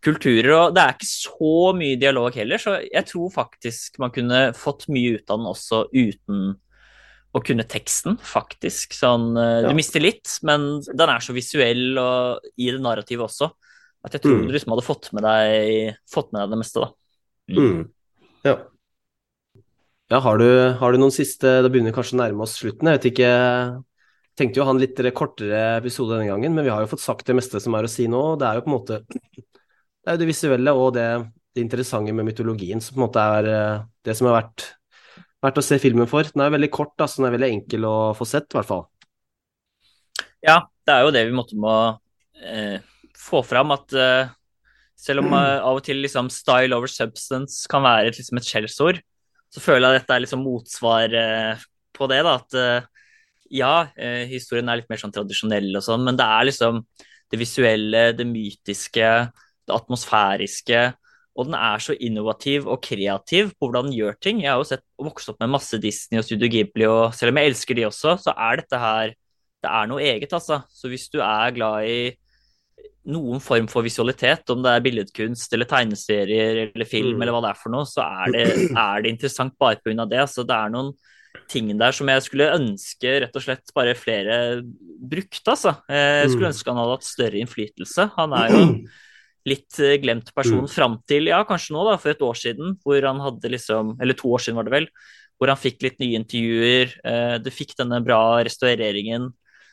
kulturer. 0.03 0.51
Og 0.53 0.75
det 0.75 0.83
er 0.83 0.95
ikke 0.95 1.09
så 1.09 1.57
mye 1.77 1.99
dialog 1.99 2.35
heller, 2.37 2.61
så 2.61 2.77
jeg 2.83 3.07
tror 3.07 3.33
faktisk 3.33 3.99
man 4.03 4.13
kunne 4.15 4.49
fått 4.57 4.87
mye 4.93 5.17
ut 5.17 5.31
av 5.31 5.41
den 5.41 5.51
også 5.51 5.83
uten 5.95 6.55
å 7.35 7.41
kunne 7.45 7.65
teksten, 7.69 8.17
faktisk. 8.23 8.95
Sånn, 8.97 9.31
eh, 9.37 9.61
ja. 9.63 9.69
Du 9.69 9.77
mister 9.77 10.03
litt, 10.03 10.29
men 10.47 10.79
den 10.87 11.11
er 11.11 11.23
så 11.23 11.35
visuell 11.35 11.99
og 12.01 12.47
i 12.55 12.71
det 12.71 12.81
narrativet 12.83 13.27
også, 13.27 13.51
at 14.05 14.15
jeg 14.15 14.23
tror 14.23 14.39
mm. 14.39 14.47
du 14.47 14.55
liksom 14.55 14.73
hadde 14.73 14.87
fått 14.87 15.11
med, 15.15 15.27
deg, 15.27 15.99
fått 16.09 16.31
med 16.31 16.43
deg 16.43 16.55
det 16.55 16.61
meste, 16.63 16.85
da. 16.85 16.93
Mm. 17.47 17.83
Ja. 18.47 18.55
ja 20.11 20.19
har, 20.23 20.41
du, 20.41 20.49
har, 20.79 20.91
du, 20.91 20.99
noen 20.99 21.13
siste 21.15 21.61
Da 21.63 21.69
begynner 21.71 21.93
kanskje 21.95 22.17
å 22.17 22.19
nærme 22.19 22.43
oss 22.43 22.57
slutten. 22.59 22.89
Jeg 22.91 22.99
vet 22.99 23.07
ikke 23.13 23.29
Tenkte 24.37 24.59
jo 24.59 24.67
ha 24.67 24.73
en 24.73 24.81
litt 24.81 24.99
kortere 25.17 25.61
episode 25.79 26.13
denne 26.13 26.29
gangen, 26.29 26.53
men 26.53 26.65
vi 26.65 26.69
har 26.69 26.83
jo 26.83 26.91
fått 26.91 27.01
sagt 27.01 27.25
det 27.25 27.35
meste 27.37 27.61
som 27.63 27.73
er 27.77 27.87
å 27.87 27.91
si 27.91 28.05
nå. 28.11 28.21
Det 28.37 28.45
er 28.45 28.59
jo 28.59 28.65
på 28.65 28.69
en 28.69 28.75
måte 28.75 28.99
Det 29.09 30.11
er 30.11 30.17
jo 30.17 30.21
det 30.21 30.29
visuelle 30.29 30.73
og 30.77 30.91
det, 30.95 31.07
det 31.57 31.63
interessante 31.63 32.13
med 32.13 32.27
mytologien 32.29 32.83
som 32.83 32.95
på 32.95 33.01
en 33.01 33.07
måte 33.07 33.23
er 33.39 33.49
eh, 33.51 33.85
det 34.05 34.15
som 34.17 34.29
har 34.29 34.37
vært 34.43 34.67
verdt 35.43 35.61
å 35.61 35.65
se 35.65 35.79
filmen 35.81 36.09
for. 36.09 36.29
Den 36.29 36.45
er 36.45 36.53
veldig 36.53 36.69
kort, 36.73 36.93
da, 36.99 37.07
så 37.09 37.21
den 37.21 37.29
er 37.29 37.35
veldig 37.37 37.49
enkel 37.57 37.87
å 37.89 37.97
få 38.17 38.27
sett, 38.29 38.49
i 38.51 38.59
hvert 38.59 38.69
fall. 38.69 38.85
Ja, 40.45 40.61
det 40.85 40.93
er 40.93 41.05
jo 41.05 41.13
det 41.13 41.25
vi 41.27 41.35
måtte 41.35 41.57
må 41.59 41.73
eh, 42.41 42.77
få 43.17 43.41
fram, 43.45 43.73
at 43.75 43.93
eh, 43.97 44.29
selv 44.97 45.25
om 45.25 45.33
eh, 45.37 45.57
av 45.59 45.79
og 45.79 45.85
til 45.85 46.01
liksom 46.03 46.31
style 46.33 46.77
over 46.77 46.89
substance 46.91 47.69
kan 47.69 47.85
være 47.85 48.13
liksom 48.13 48.39
et 48.39 48.49
skjellsord, 48.49 49.01
så 49.53 49.63
føler 49.63 49.87
jeg 49.87 50.01
at 50.01 50.03
dette 50.03 50.15
er 50.15 50.23
liksom 50.25 50.45
motsvar 50.45 51.17
eh, 51.21 51.65
på 51.97 52.09
det. 52.11 52.21
da, 52.25 52.37
at 52.41 52.57
eh, 52.57 52.87
ja, 53.53 53.87
eh, 53.97 54.25
historien 54.29 54.69
er 54.69 54.81
litt 54.81 54.89
mer 54.89 55.01
sånn 55.01 55.13
tradisjonell 55.15 55.69
og 55.77 55.83
sånn, 55.85 56.03
men 56.05 56.17
det 56.19 56.25
er 56.25 56.47
liksom 56.49 56.81
det 57.31 57.39
visuelle, 57.41 58.03
det 58.15 58.25
mytiske, 58.27 59.11
det 59.67 59.75
atmosfæriske 59.75 60.81
og 61.37 61.45
den 61.45 61.57
er 61.57 61.81
så 61.83 61.93
innovativ 62.01 62.65
og 62.65 62.81
kreativ 62.81 63.51
på 63.53 63.67
hvordan 63.67 63.91
den 63.91 63.97
gjør 63.99 64.15
ting. 64.21 64.41
Jeg 64.41 64.49
har 64.49 64.57
jo 64.57 64.69
sett 64.71 64.83
vokst 64.97 65.29
opp 65.29 65.37
med 65.43 65.51
masse 65.53 65.77
Disney 65.81 66.17
og 66.17 66.25
Studio 66.25 66.49
Ghibli, 66.49 66.87
og 66.89 67.13
selv 67.13 67.29
om 67.29 67.39
jeg 67.39 67.51
elsker 67.51 67.77
de 67.77 67.85
også, 67.85 68.15
så 68.25 68.33
er 68.33 68.63
dette 68.63 68.81
her 68.81 69.15
Det 69.57 69.69
er 69.73 69.87
noe 69.89 70.03
eget, 70.05 70.33
altså. 70.37 70.59
Så 70.69 70.85
hvis 70.85 71.07
du 71.09 71.17
er 71.17 71.53
glad 71.55 71.87
i 71.89 72.11
noen 73.09 73.41
form 73.41 73.65
for 73.67 73.81
visualitet, 73.81 74.45
om 74.53 74.61
det 74.61 74.69
er 74.69 74.83
billedkunst 74.85 75.53
eller 75.57 75.65
tegneserier 75.65 76.59
eller 76.67 76.85
film 76.85 77.15
Mm. 77.17 77.21
eller 77.23 77.33
hva 77.33 77.41
det 77.41 77.49
er 77.49 77.61
for 77.63 77.73
noe, 77.73 77.87
så 77.89 78.05
er 78.05 78.35
det, 78.35 78.43
er 78.69 79.01
det 79.01 79.09
interessant 79.15 79.57
bare 79.57 79.81
pga. 79.81 80.05
det. 80.05 80.19
Altså, 80.21 80.45
det 80.45 80.53
er 80.53 80.69
noen 80.69 80.93
ting 81.47 81.69
der 81.79 81.91
som 81.95 82.07
jeg 82.11 82.23
skulle 82.25 82.51
ønske 82.55 83.21
rett 83.23 83.35
og 83.35 83.43
slett 83.43 83.73
bare 83.75 83.93
flere 83.95 84.61
brukte, 84.99 85.47
altså. 85.47 85.77
Jeg 85.87 86.29
skulle 86.31 86.47
Mm. 86.49 86.53
ønske 86.53 86.67
han 86.67 86.77
hadde 86.81 86.95
hatt 86.97 87.07
større 87.07 87.39
innflytelse. 87.39 88.11
Han 88.17 88.33
er 88.33 88.49
jo 88.51 88.57
en 88.63 88.89
litt 89.45 89.79
eh, 89.79 89.97
glemt 89.97 90.33
person 90.35 90.65
Mm. 90.65 90.69
fram 90.69 90.97
til, 91.07 91.27
ja, 91.27 91.43
kanskje 91.45 91.71
nå, 91.71 91.85
da, 91.89 91.95
for 91.97 92.09
et 92.09 92.19
år 92.19 92.35
siden, 92.35 92.77
hvor 92.83 93.01
han 93.01 93.19
hadde 93.19 93.49
liksom 93.49 93.95
Eller 94.01 94.13
to 94.13 94.27
år 94.27 94.39
siden, 94.39 94.55
var 94.55 94.63
det 94.63 94.71
vel. 94.73 94.87
Hvor 95.39 95.47
han 95.47 95.57
fikk 95.57 95.81
litt 95.83 95.99
nye 95.99 96.17
intervjuer. 96.19 96.93
eh, 97.05 97.37
Du 97.37 97.49
fikk 97.49 97.75
denne 97.77 98.03
bra 98.03 98.43
restaureringen. 98.43 99.31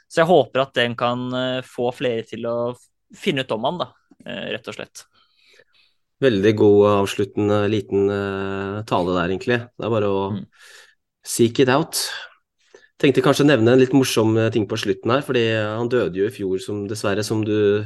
Så 0.09 0.19
jeg 0.23 0.27
håper 0.27 0.61
at 0.61 0.75
den 0.75 0.95
kan 0.95 1.33
eh, 1.35 1.61
få 1.63 1.93
flere 1.93 2.23
til 2.25 2.45
å 2.47 2.77
finne 3.17 3.41
ut 3.41 3.51
om 3.51 3.65
han, 3.65 3.79
da, 3.79 3.89
eh, 4.27 4.53
rett 4.53 4.69
og 4.69 4.75
slett. 4.75 5.05
Veldig 6.23 6.55
god 6.57 7.05
avsluttende 7.05 7.69
liten 7.69 8.09
eh, 8.09 8.83
tale 8.87 9.15
der, 9.17 9.29
egentlig. 9.35 9.59
Det 9.77 9.85
er 9.85 9.91
bare 9.91 10.07
å 10.09 10.31
Mm. 10.33 10.47
Seek 11.27 11.61
it 11.65 11.73
out. 11.73 11.99
Tenkte 13.01 13.25
kanskje 13.25 13.45
å 13.47 13.51
nevne 13.51 13.75
en 13.75 13.81
litt 13.83 13.95
morsom 13.97 14.37
eh, 14.39 14.53
ting 14.55 14.69
på 14.71 14.79
slutten 14.79 15.11
her, 15.11 15.25
fordi 15.27 15.45
han 15.59 15.91
døde 15.91 16.21
jo 16.21 16.29
i 16.29 16.35
fjor, 16.35 16.61
som 16.63 16.85
dessverre, 16.91 17.25
som 17.27 17.43
du 17.47 17.85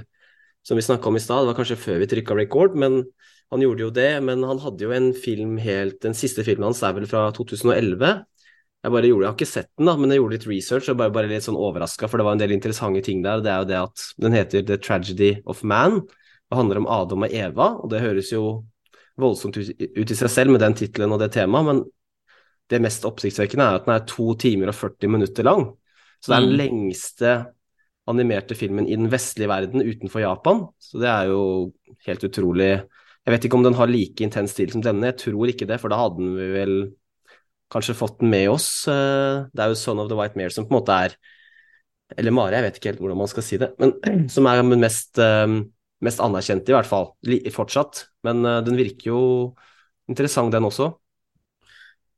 som 0.68 0.76
vi 0.76 0.84
snakka 0.84 1.08
om 1.08 1.16
i 1.16 1.20
stad. 1.22 1.42
Det 1.42 1.52
var 1.52 1.56
kanskje 1.56 1.80
før 1.80 2.02
vi 2.02 2.08
trykka 2.10 2.36
record, 2.36 2.74
men 2.76 3.00
han 3.52 3.62
gjorde 3.64 3.86
jo 3.86 3.92
det. 3.94 4.10
Men 4.24 4.44
han 4.44 4.60
hadde 4.60 4.84
jo 4.84 4.92
en 4.92 5.12
film 5.16 5.56
helt 5.62 6.02
Den 6.04 6.16
siste 6.18 6.44
filmen 6.44 6.68
hans 6.68 6.82
er 6.84 6.92
vel 6.96 7.08
fra 7.08 7.28
2011. 7.32 8.24
Jeg 8.84 8.94
bare 8.94 9.08
gjorde, 9.08 9.24
jeg 9.24 9.32
har 9.32 9.36
ikke 9.38 9.50
sett 9.50 9.70
den, 9.74 9.88
da, 9.88 9.96
men 9.98 10.12
jeg 10.12 10.20
gjorde 10.20 10.36
litt 10.36 10.46
research 10.46 10.88
og 10.92 10.98
bare, 11.00 11.10
bare 11.14 11.30
litt 11.30 11.42
sånn 11.42 11.58
overraska, 11.58 12.06
for 12.06 12.20
det 12.20 12.26
var 12.28 12.36
en 12.36 12.42
del 12.42 12.54
interessante 12.54 13.02
ting 13.08 13.24
der. 13.24 13.40
Det 13.42 13.50
er 13.50 13.64
jo 13.64 13.68
det 13.72 13.78
at 13.80 14.04
den 14.22 14.36
heter 14.36 14.66
The 14.68 14.78
Tragedy 14.78 15.30
of 15.50 15.64
Man. 15.66 16.02
Det 16.48 16.58
handler 16.60 16.82
om 16.82 16.86
Adam 16.86 17.26
og 17.26 17.34
Eva, 17.34 17.72
og 17.82 17.90
det 17.90 18.04
høres 18.04 18.30
jo 18.30 18.44
voldsomt 19.18 19.58
ut 19.58 19.72
i 19.74 20.16
seg 20.16 20.30
selv 20.30 20.54
med 20.54 20.62
den 20.62 20.76
tittelen 20.78 21.10
og 21.10 21.18
det 21.24 21.32
temaet, 21.34 21.66
men 21.66 21.82
det 22.68 22.80
mest 22.84 23.04
oppsiktsvekkende 23.08 23.64
er 23.64 23.78
at 23.78 23.86
den 23.86 23.94
er 23.94 24.06
to 24.08 24.34
timer 24.40 24.68
og 24.72 24.76
40 24.76 25.08
minutter 25.08 25.46
lang. 25.46 25.70
Så 26.20 26.32
det 26.32 26.36
er 26.36 26.46
den 26.46 26.56
Mm. 26.56 26.60
lengste 26.60 27.32
animerte 28.08 28.54
filmen 28.56 28.86
i 28.88 28.96
den 28.96 29.10
vestlige 29.12 29.48
verden 29.48 29.82
utenfor 29.84 30.20
Japan. 30.20 30.66
Så 30.80 30.98
det 31.00 31.08
er 31.08 31.28
jo 31.28 31.72
helt 32.06 32.24
utrolig. 32.24 32.70
Jeg 33.26 33.32
vet 33.34 33.44
ikke 33.44 33.58
om 33.58 33.64
den 33.64 33.74
har 33.76 33.86
like 33.86 34.24
intens 34.24 34.50
stil 34.56 34.70
som 34.72 34.82
denne, 34.82 35.10
jeg 35.12 35.18
tror 35.18 35.46
ikke 35.48 35.66
det, 35.68 35.80
for 35.80 35.88
da 35.92 35.96
hadde 36.00 36.16
vi 36.18 36.46
vel 36.54 36.74
kanskje 37.70 37.94
fått 37.96 38.20
den 38.20 38.30
med 38.30 38.48
oss. 38.48 38.88
Eh, 38.88 39.44
Det 39.52 39.60
er 39.60 39.68
jo 39.68 39.74
Son 39.74 39.98
of 40.00 40.08
the 40.08 40.16
White 40.16 40.36
Mare 40.36 40.50
som 40.50 40.64
på 40.64 40.72
en 40.72 40.80
måte 40.80 40.92
er 41.04 41.16
Eller 42.16 42.30
Mare, 42.32 42.52
jeg 42.56 42.62
vet 42.64 42.76
ikke 42.78 42.88
helt 42.88 43.00
hvordan 43.00 43.18
man 43.18 43.28
skal 43.28 43.42
si 43.44 43.58
det, 43.58 43.74
men 43.78 43.92
som 44.32 44.46
er 44.46 44.62
den 44.62 44.80
mest, 44.80 45.18
eh, 45.18 45.46
mest 46.00 46.20
anerkjente, 46.20 46.70
i 46.72 46.72
hvert 46.72 46.86
fall. 46.88 47.12
Fortsatt. 47.52 48.06
Men 48.24 48.44
eh, 48.46 48.62
den 48.64 48.76
virker 48.76 49.10
jo 49.10 49.54
interessant, 50.08 50.50
den 50.52 50.64
også. 50.64 50.94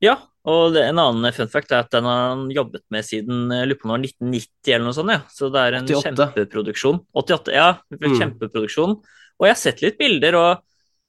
Ja, 0.01 0.17
og 0.49 0.73
det, 0.73 0.87
en 0.89 0.97
annen 0.97 1.35
fun 1.35 1.49
fact 1.51 1.73
er 1.73 1.83
at 1.83 1.91
den 1.93 2.07
har 2.09 2.31
han 2.31 2.47
jobbet 2.53 2.81
med 2.93 3.05
siden 3.05 3.51
jeg 3.53 3.69
lurer 3.69 3.77
på 3.77 3.85
om 3.85 3.91
det 3.93 3.97
var 3.97 4.05
1990 4.09 4.73
eller 4.73 4.87
noe 4.87 4.97
sånt. 4.97 5.13
Ja. 5.13 5.21
Så 5.29 5.49
det 5.53 5.61
er 5.61 5.77
en 5.77 5.89
88. 5.89 6.01
kjempeproduksjon. 6.01 7.01
88, 7.21 7.55
ja. 7.55 7.67
Mm. 7.93 8.15
Kjempeproduksjon. 8.17 8.95
Og 9.41 9.47
jeg 9.47 9.53
har 9.53 9.61
sett 9.61 9.83
litt 9.85 9.99
bilder, 10.01 10.37
og 10.39 10.63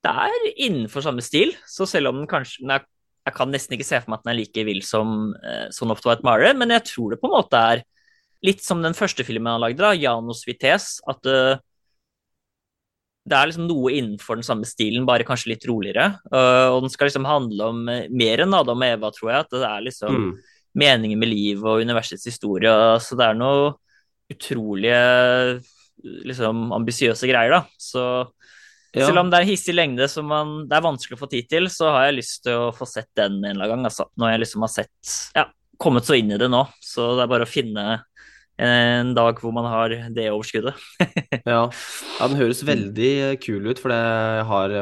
det 0.05 0.13
er 0.27 0.49
innenfor 0.67 1.05
samme 1.05 1.25
stil. 1.25 1.55
Så 1.69 1.89
selv 1.89 2.13
om 2.13 2.21
den 2.21 2.29
kanskje 2.31 2.67
er, 2.69 2.89
Jeg 3.23 3.37
kan 3.37 3.53
nesten 3.55 3.77
ikke 3.77 3.87
se 3.87 4.01
for 4.03 4.11
meg 4.11 4.19
at 4.19 4.25
den 4.25 4.33
er 4.33 4.39
like 4.41 4.63
vill 4.67 4.81
som 4.83 5.11
uh, 5.31 5.69
Son 5.71 5.93
of 5.95 6.01
the 6.03 6.09
White 6.11 6.27
Mare, 6.27 6.49
men 6.59 6.73
jeg 6.75 6.83
tror 6.89 7.13
det 7.13 7.21
på 7.23 7.29
en 7.29 7.37
måte 7.37 7.55
er 7.55 7.85
litt 8.43 8.65
som 8.65 8.83
den 8.83 8.97
første 8.99 9.23
filmen 9.23 9.53
han 9.53 9.63
lagde, 9.63 9.79
da, 9.79 9.93
Janos 9.95 10.43
Vites. 10.43 10.97
At 11.07 11.29
eh, 11.31 11.61
det 13.29 13.37
er 13.39 13.47
liksom 13.51 13.69
noe 13.69 13.93
innenfor 13.95 14.35
den 14.41 14.43
samme 14.47 14.67
stilen, 14.67 15.05
bare 15.07 15.23
kanskje 15.25 15.53
litt 15.53 15.67
roligere. 15.69 16.09
Uh, 16.33 16.75
og 16.75 16.81
den 16.83 16.91
skal 16.91 17.07
liksom 17.07 17.25
handle 17.29 17.69
om 17.71 17.85
eh, 17.89 18.09
mer 18.11 18.43
enn 18.43 18.55
Adam 18.59 18.83
og 18.83 18.89
Eva, 18.89 19.11
tror 19.15 19.31
jeg. 19.31 19.45
At 19.47 19.51
det 19.55 19.63
er 19.69 19.85
liksom 19.87 20.17
Mm. 20.19 20.33
meningen 20.75 21.19
med 21.21 21.29
livet 21.29 21.65
og 21.65 21.83
universets 21.85 22.25
historie. 22.27 22.73
Så 22.99 23.15
det 23.17 23.27
er 23.29 23.35
noe 23.39 23.75
utrolige 24.33 25.63
liksom 26.03 26.73
ambisiøse 26.75 27.29
greier, 27.31 27.51
da. 27.51 27.63
Så 27.79 28.29
Ja. 28.95 29.07
selv 29.07 29.19
om 29.21 29.31
det 29.31 29.39
er 29.41 29.47
hissig 29.49 29.75
lengde 29.75 30.09
som 30.11 30.27
man, 30.27 30.67
det 30.69 30.77
er 30.77 30.83
vanskelig 30.85 31.17
å 31.17 31.21
få 31.23 31.31
tid 31.31 31.49
til, 31.49 31.65
så 31.69 31.91
har 31.93 32.07
jeg 32.11 32.19
lyst 32.19 32.43
til 32.45 32.53
å 32.53 32.75
få 32.77 32.87
sett 32.87 33.09
den 33.17 33.39
en 33.45 33.55
eller 33.57 33.65
annen 33.71 33.85
gang. 33.85 33.85
Altså. 33.87 34.05
Når 34.19 34.33
jeg 34.33 34.41
liksom 34.41 34.61
har 34.61 34.69
sett 34.69 35.33
Ja, 35.37 35.45
kommet 35.79 36.05
så 36.05 36.19
inn 36.19 36.31
i 36.33 36.37
det 36.39 36.51
nå. 36.51 36.67
Så 36.83 37.17
det 37.17 37.23
er 37.23 37.27
bare 37.29 37.47
å 37.47 37.49
finne 37.49 38.03
en 38.63 39.15
dag 39.17 39.41
hvor 39.43 39.53
man 39.55 39.65
har 39.69 39.95
det 40.15 40.31
overskuddet. 40.31 40.75
Ja. 41.47 41.69
ja, 42.21 42.27
den 42.29 42.37
høres 42.39 42.61
veldig 42.67 43.41
kul 43.43 43.67
ut, 43.67 43.79
for 43.83 43.91
det 43.91 43.99
har, 44.47 44.75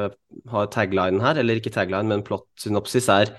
har 0.51 0.67
taglinen 0.75 1.21
her, 1.25 1.39
eller 1.41 1.57
ikke 1.61 1.73
tagline, 1.73 2.09
men 2.11 2.23
plot 2.27 2.45
synopsis 2.61 3.09
er 3.09 3.33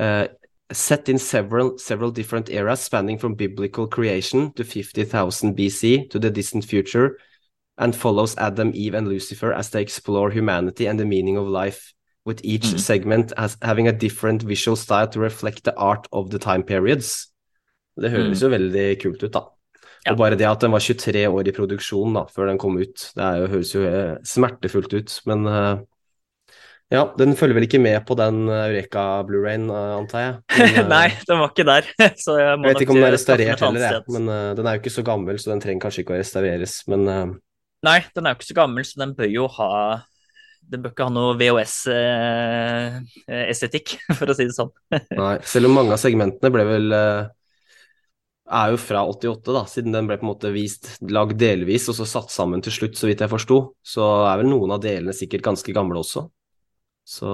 uh, 0.00 0.24
Set 0.72 1.08
in 1.12 1.18
several, 1.18 1.74
several 1.78 2.10
different 2.16 2.48
eras 2.48 2.80
spanning 2.86 3.18
from 3.20 3.34
biblical 3.36 3.86
creation 3.86 4.52
to 4.56 4.64
50,000 4.64 5.52
BC 5.54 6.08
to 6.10 6.18
the 6.18 6.30
distant 6.30 6.64
future 6.64 7.10
and 7.76 7.94
follows 7.94 8.34
Adam, 8.38 8.70
Eve 8.74 8.94
and 8.94 9.06
Lucifer 9.08 9.52
as 9.52 9.68
they 9.70 9.82
explore 9.82 10.30
humanity 10.30 10.86
and 10.86 10.98
the 10.98 11.04
meaning 11.04 11.36
of 11.36 11.46
life 11.46 11.92
with 12.24 12.40
each 12.42 12.72
Mhm. 12.72 12.78
segment 12.78 13.32
as 13.36 13.58
having 13.60 13.88
a 13.88 13.92
different 13.92 14.42
visual 14.42 14.76
style 14.76 15.08
to 15.08 15.20
reflect 15.20 15.64
the 15.64 15.74
art 15.76 16.06
of 16.12 16.30
the 16.30 16.38
time 16.38 16.62
periods. 16.62 17.28
Det 18.00 18.10
høres 18.10 18.40
jo 18.40 18.48
veldig 18.48 19.02
kult 19.02 19.22
ut, 19.22 19.32
da. 19.32 19.40
Ja. 20.02 20.10
Og 20.14 20.18
bare 20.18 20.34
det 20.38 20.46
at 20.48 20.62
den 20.64 20.72
var 20.74 20.80
23 20.82 21.28
år 21.30 21.46
i 21.46 21.52
produksjon 21.54 22.16
da, 22.16 22.24
før 22.30 22.46
den 22.50 22.58
kom 22.58 22.74
ut, 22.80 23.04
det 23.14 23.26
jo, 23.38 23.46
høres 23.52 23.74
jo 23.74 23.82
eh, 23.86 24.16
smertefullt 24.26 24.92
ut. 24.98 25.10
Men 25.30 25.46
eh, 25.46 25.76
ja, 26.92 27.14
den 27.20 27.36
følger 27.38 27.54
vel 27.56 27.64
ikke 27.68 27.80
med 27.82 27.98
på 28.08 28.14
den 28.18 28.48
eh, 28.50 28.66
Eureka 28.72 29.02
Blu-rayen, 29.28 29.70
antar 29.70 30.20
jeg. 30.24 30.32
Men, 30.58 30.88
Nei, 30.96 31.08
den 31.28 31.38
var 31.38 31.48
ikke 31.54 31.70
der. 31.70 31.84
Så 32.24 32.30
jeg 32.40 32.50
Jeg 32.50 32.58
vet 32.66 32.80
ikke 32.82 32.94
om 32.96 32.98
den 32.98 33.06
er 33.06 33.14
restaurert 33.14 33.62
heller, 33.62 33.82
jeg. 33.86 34.02
Men 34.16 34.24
uh, 34.26 34.50
den 34.58 34.66
er 34.66 34.72
jo 34.74 34.80
ikke 34.82 34.98
så 34.98 35.04
gammel, 35.06 35.34
så 35.38 35.46
den 35.52 35.62
trenger 35.62 35.82
kanskje 35.86 36.02
ikke 36.02 36.14
å 36.16 36.18
restaureres. 36.18 36.74
Men 36.90 37.00
uh... 37.06 37.30
Nei, 37.86 38.00
den 38.16 38.24
er 38.26 38.30
jo 38.34 38.38
ikke 38.40 38.50
så 38.50 38.58
gammel, 38.58 38.82
så 38.88 38.94
den 39.04 39.12
bør 39.18 39.28
jo 39.30 39.44
ha 39.60 39.70
Den 40.72 40.80
bør 40.82 40.92
ikke 40.92 41.06
ha 41.06 41.12
noe 41.14 41.38
VHS-estetikk, 41.38 43.88
for 44.18 44.26
å 44.26 44.34
si 44.34 44.44
det 44.50 44.58
sånn. 44.58 44.72
nei, 45.14 45.36
selv 45.46 45.66
om 45.70 45.74
mange 45.78 45.94
av 45.94 46.02
segmentene 46.02 46.50
ble 46.54 46.64
vel 46.66 46.86
er 48.50 48.72
jo 48.72 48.78
fra 48.80 49.04
88, 49.06 49.52
da, 49.54 49.62
siden 49.70 49.94
den 49.94 50.08
ble 50.08 50.18
på 50.18 50.26
en 50.26 50.32
måte 50.32 50.50
vist, 50.54 50.96
lagd 51.06 51.38
delvis 51.40 51.88
og 51.92 51.96
så 51.96 52.06
satt 52.08 52.32
sammen 52.34 52.62
til 52.64 52.74
slutt, 52.74 52.98
så 52.98 53.08
vidt 53.08 53.22
jeg 53.22 53.30
forsto. 53.32 53.58
Så 53.86 54.02
er 54.26 54.40
vel 54.42 54.50
noen 54.50 54.74
av 54.74 54.82
delene 54.82 55.14
sikkert 55.16 55.44
ganske 55.46 55.74
gamle 55.74 56.02
også. 56.02 56.26
Så, 57.08 57.28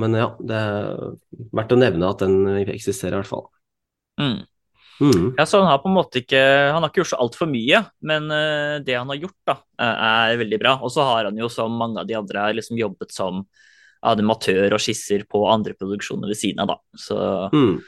men 0.00 0.16
ja, 0.18 0.32
det 0.40 0.56
er 0.56 1.14
verdt 1.54 1.72
å 1.72 1.80
nevne 1.80 2.10
at 2.10 2.24
den 2.24 2.64
eksisterer 2.64 3.16
i 3.16 3.22
hvert 3.22 3.30
fall. 3.30 3.46
Mm. 4.20 4.42
Mm. 5.02 5.32
Ja, 5.38 5.46
så 5.48 5.58
han 5.58 5.66
har 5.72 5.80
på 5.82 5.88
en 5.90 5.96
måte 5.96 6.20
ikke 6.20 6.38
Han 6.70 6.84
har 6.84 6.92
ikke 6.92 7.00
gjort 7.00 7.10
så 7.10 7.18
altfor 7.24 7.48
mye, 7.50 7.80
men 8.06 8.28
eh, 8.30 8.76
det 8.86 8.94
han 8.94 9.10
har 9.10 9.18
gjort, 9.18 9.36
da, 9.48 9.56
eh, 9.82 10.04
er 10.30 10.40
veldig 10.44 10.60
bra. 10.62 10.76
Og 10.86 10.92
så 10.94 11.06
har 11.08 11.28
han 11.30 11.40
jo, 11.40 11.50
som 11.50 11.74
mange 11.80 12.02
av 12.02 12.08
de 12.08 12.18
andre, 12.18 12.46
liksom 12.60 12.78
jobbet 12.78 13.14
som 13.14 13.42
animatør 14.04 14.76
og 14.76 14.82
skisser 14.84 15.24
på 15.26 15.42
andre 15.48 15.74
produksjoner 15.78 16.30
ved 16.30 16.38
siden 16.38 16.62
av, 16.62 16.74
da. 16.74 16.78
Så, 17.00 17.18
Mm. 17.54 17.78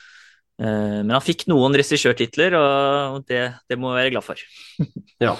Eh, 0.61 0.99
men 1.03 1.12
han 1.14 1.25
fikk 1.25 1.47
noen 1.51 1.75
regissørtitler, 1.79 2.57
og 2.59 3.23
det, 3.29 3.45
det 3.69 3.79
må 3.79 3.92
vi 3.95 4.03
være 4.05 4.16
glad 4.16 4.27
for. 4.27 4.42
Ja. 5.23 5.37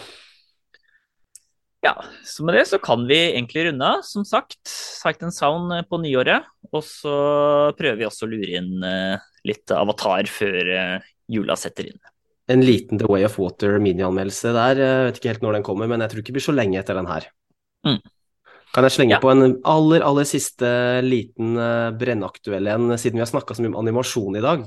Ja, 1.85 1.92
så 2.24 2.42
med 2.42 2.57
det 2.57 2.64
så 2.66 2.79
kan 2.83 3.05
vi 3.07 3.18
egentlig 3.29 3.66
runde 3.68 3.87
av. 3.87 4.00
Som 4.02 4.24
sagt, 4.26 4.59
Sight 4.66 5.20
and 5.22 5.35
Sound 5.35 5.70
eh, 5.76 5.85
på 5.87 6.00
nyåret. 6.02 6.48
Og 6.72 6.83
så 6.83 7.12
prøver 7.79 8.00
vi 8.00 8.07
også 8.09 8.26
å 8.26 8.31
lure 8.33 8.57
inn 8.59 8.83
eh, 8.83 9.20
litt 9.46 9.70
avatar 9.70 10.26
før 10.33 10.70
jula 11.31 11.55
setter 11.61 11.92
inn. 11.92 12.00
En 12.50 12.64
liten 12.64 12.98
The 12.98 13.07
Way 13.11 13.26
of 13.29 13.37
Water 13.38 13.76
minianmeldelse 13.83 14.50
der. 14.57 14.81
Jeg 14.83 15.07
vet 15.11 15.20
ikke 15.20 15.31
helt 15.35 15.44
når 15.46 15.59
den 15.59 15.66
kommer, 15.68 15.90
men 15.90 16.02
jeg 16.02 16.11
tror 16.12 16.22
ikke 16.22 16.33
det 16.33 16.38
blir 16.40 16.46
så 16.48 16.57
lenge 16.57 16.81
etter 16.81 16.98
den 16.98 17.11
her. 17.11 17.29
Mm. 17.87 18.00
Kan 18.74 18.87
jeg 18.88 18.96
slenge 18.96 19.14
Ja. 19.16 19.20
på 19.22 19.31
en 19.31 19.61
aller, 19.66 20.02
aller 20.07 20.26
siste 20.26 20.68
liten 21.07 21.55
brennaktuell 22.00 22.66
en, 22.72 22.90
siden 22.98 23.20
vi 23.20 23.24
har 23.24 23.31
snakka 23.31 23.55
så 23.55 23.62
mye 23.62 23.74
om 23.74 23.81
animasjon 23.85 24.38
i 24.40 24.44
dag? 24.44 24.66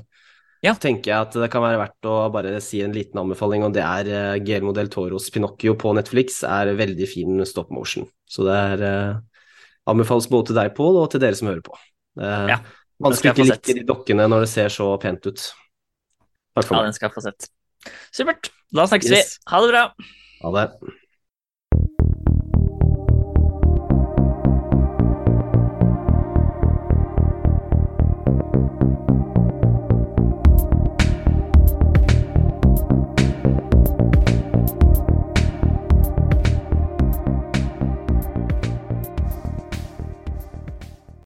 Ja. 0.60 0.74
Tenker 0.76 1.08
jeg 1.08 1.24
at 1.24 1.36
det 1.40 1.48
kan 1.52 1.62
være 1.64 1.78
verdt 1.80 2.08
å 2.10 2.16
bare 2.32 2.58
si 2.60 2.82
en 2.84 2.92
liten 2.92 3.16
anbefaling, 3.22 3.62
og 3.64 3.72
det 3.72 3.80
er 3.80 4.10
uh, 4.10 4.40
Guillermo 4.42 4.74
del 4.76 4.90
Toros 4.92 5.30
Pinocchio 5.32 5.72
på 5.80 5.94
Netflix. 5.96 6.42
er 6.44 6.74
veldig 6.76 7.08
fin 7.08 7.40
stop 7.48 7.70
motion. 7.72 8.04
Så 8.28 8.44
det 8.46 8.58
er 8.74 8.84
eh, 8.86 9.16
anbefales 9.90 10.28
både 10.30 10.50
til 10.50 10.60
deg, 10.60 10.74
Pål, 10.76 11.00
og 11.00 11.08
til 11.10 11.22
dere 11.24 11.38
som 11.38 11.48
hører 11.50 11.64
på. 11.66 11.74
Er 12.20 12.52
Ja, 12.52 12.58
vanskelig 13.02 13.32
skal 13.32 13.40
ikke 13.40 13.48
like 13.48 13.78
de 13.80 13.86
dokkene 13.88 14.28
når 14.30 14.44
det 14.44 14.50
ser 14.52 14.70
så 14.70 14.92
pent 15.02 15.26
ut. 15.26 15.48
Takk 16.54 16.68
for 16.68 16.76
Ja, 16.78 16.84
den 16.86 16.94
skal 16.94 17.08
jeg 17.08 17.16
få 17.16 17.24
sett. 17.24 17.48
Supert. 18.14 18.52
Da 18.76 18.86
snakkes 18.86 19.10
Yes. 19.10 19.38
vi. 19.40 19.50
Ha 19.50 19.62
det 19.64 19.72
bra. 19.72 19.84
Ha 20.44 20.52
det. 20.58 20.96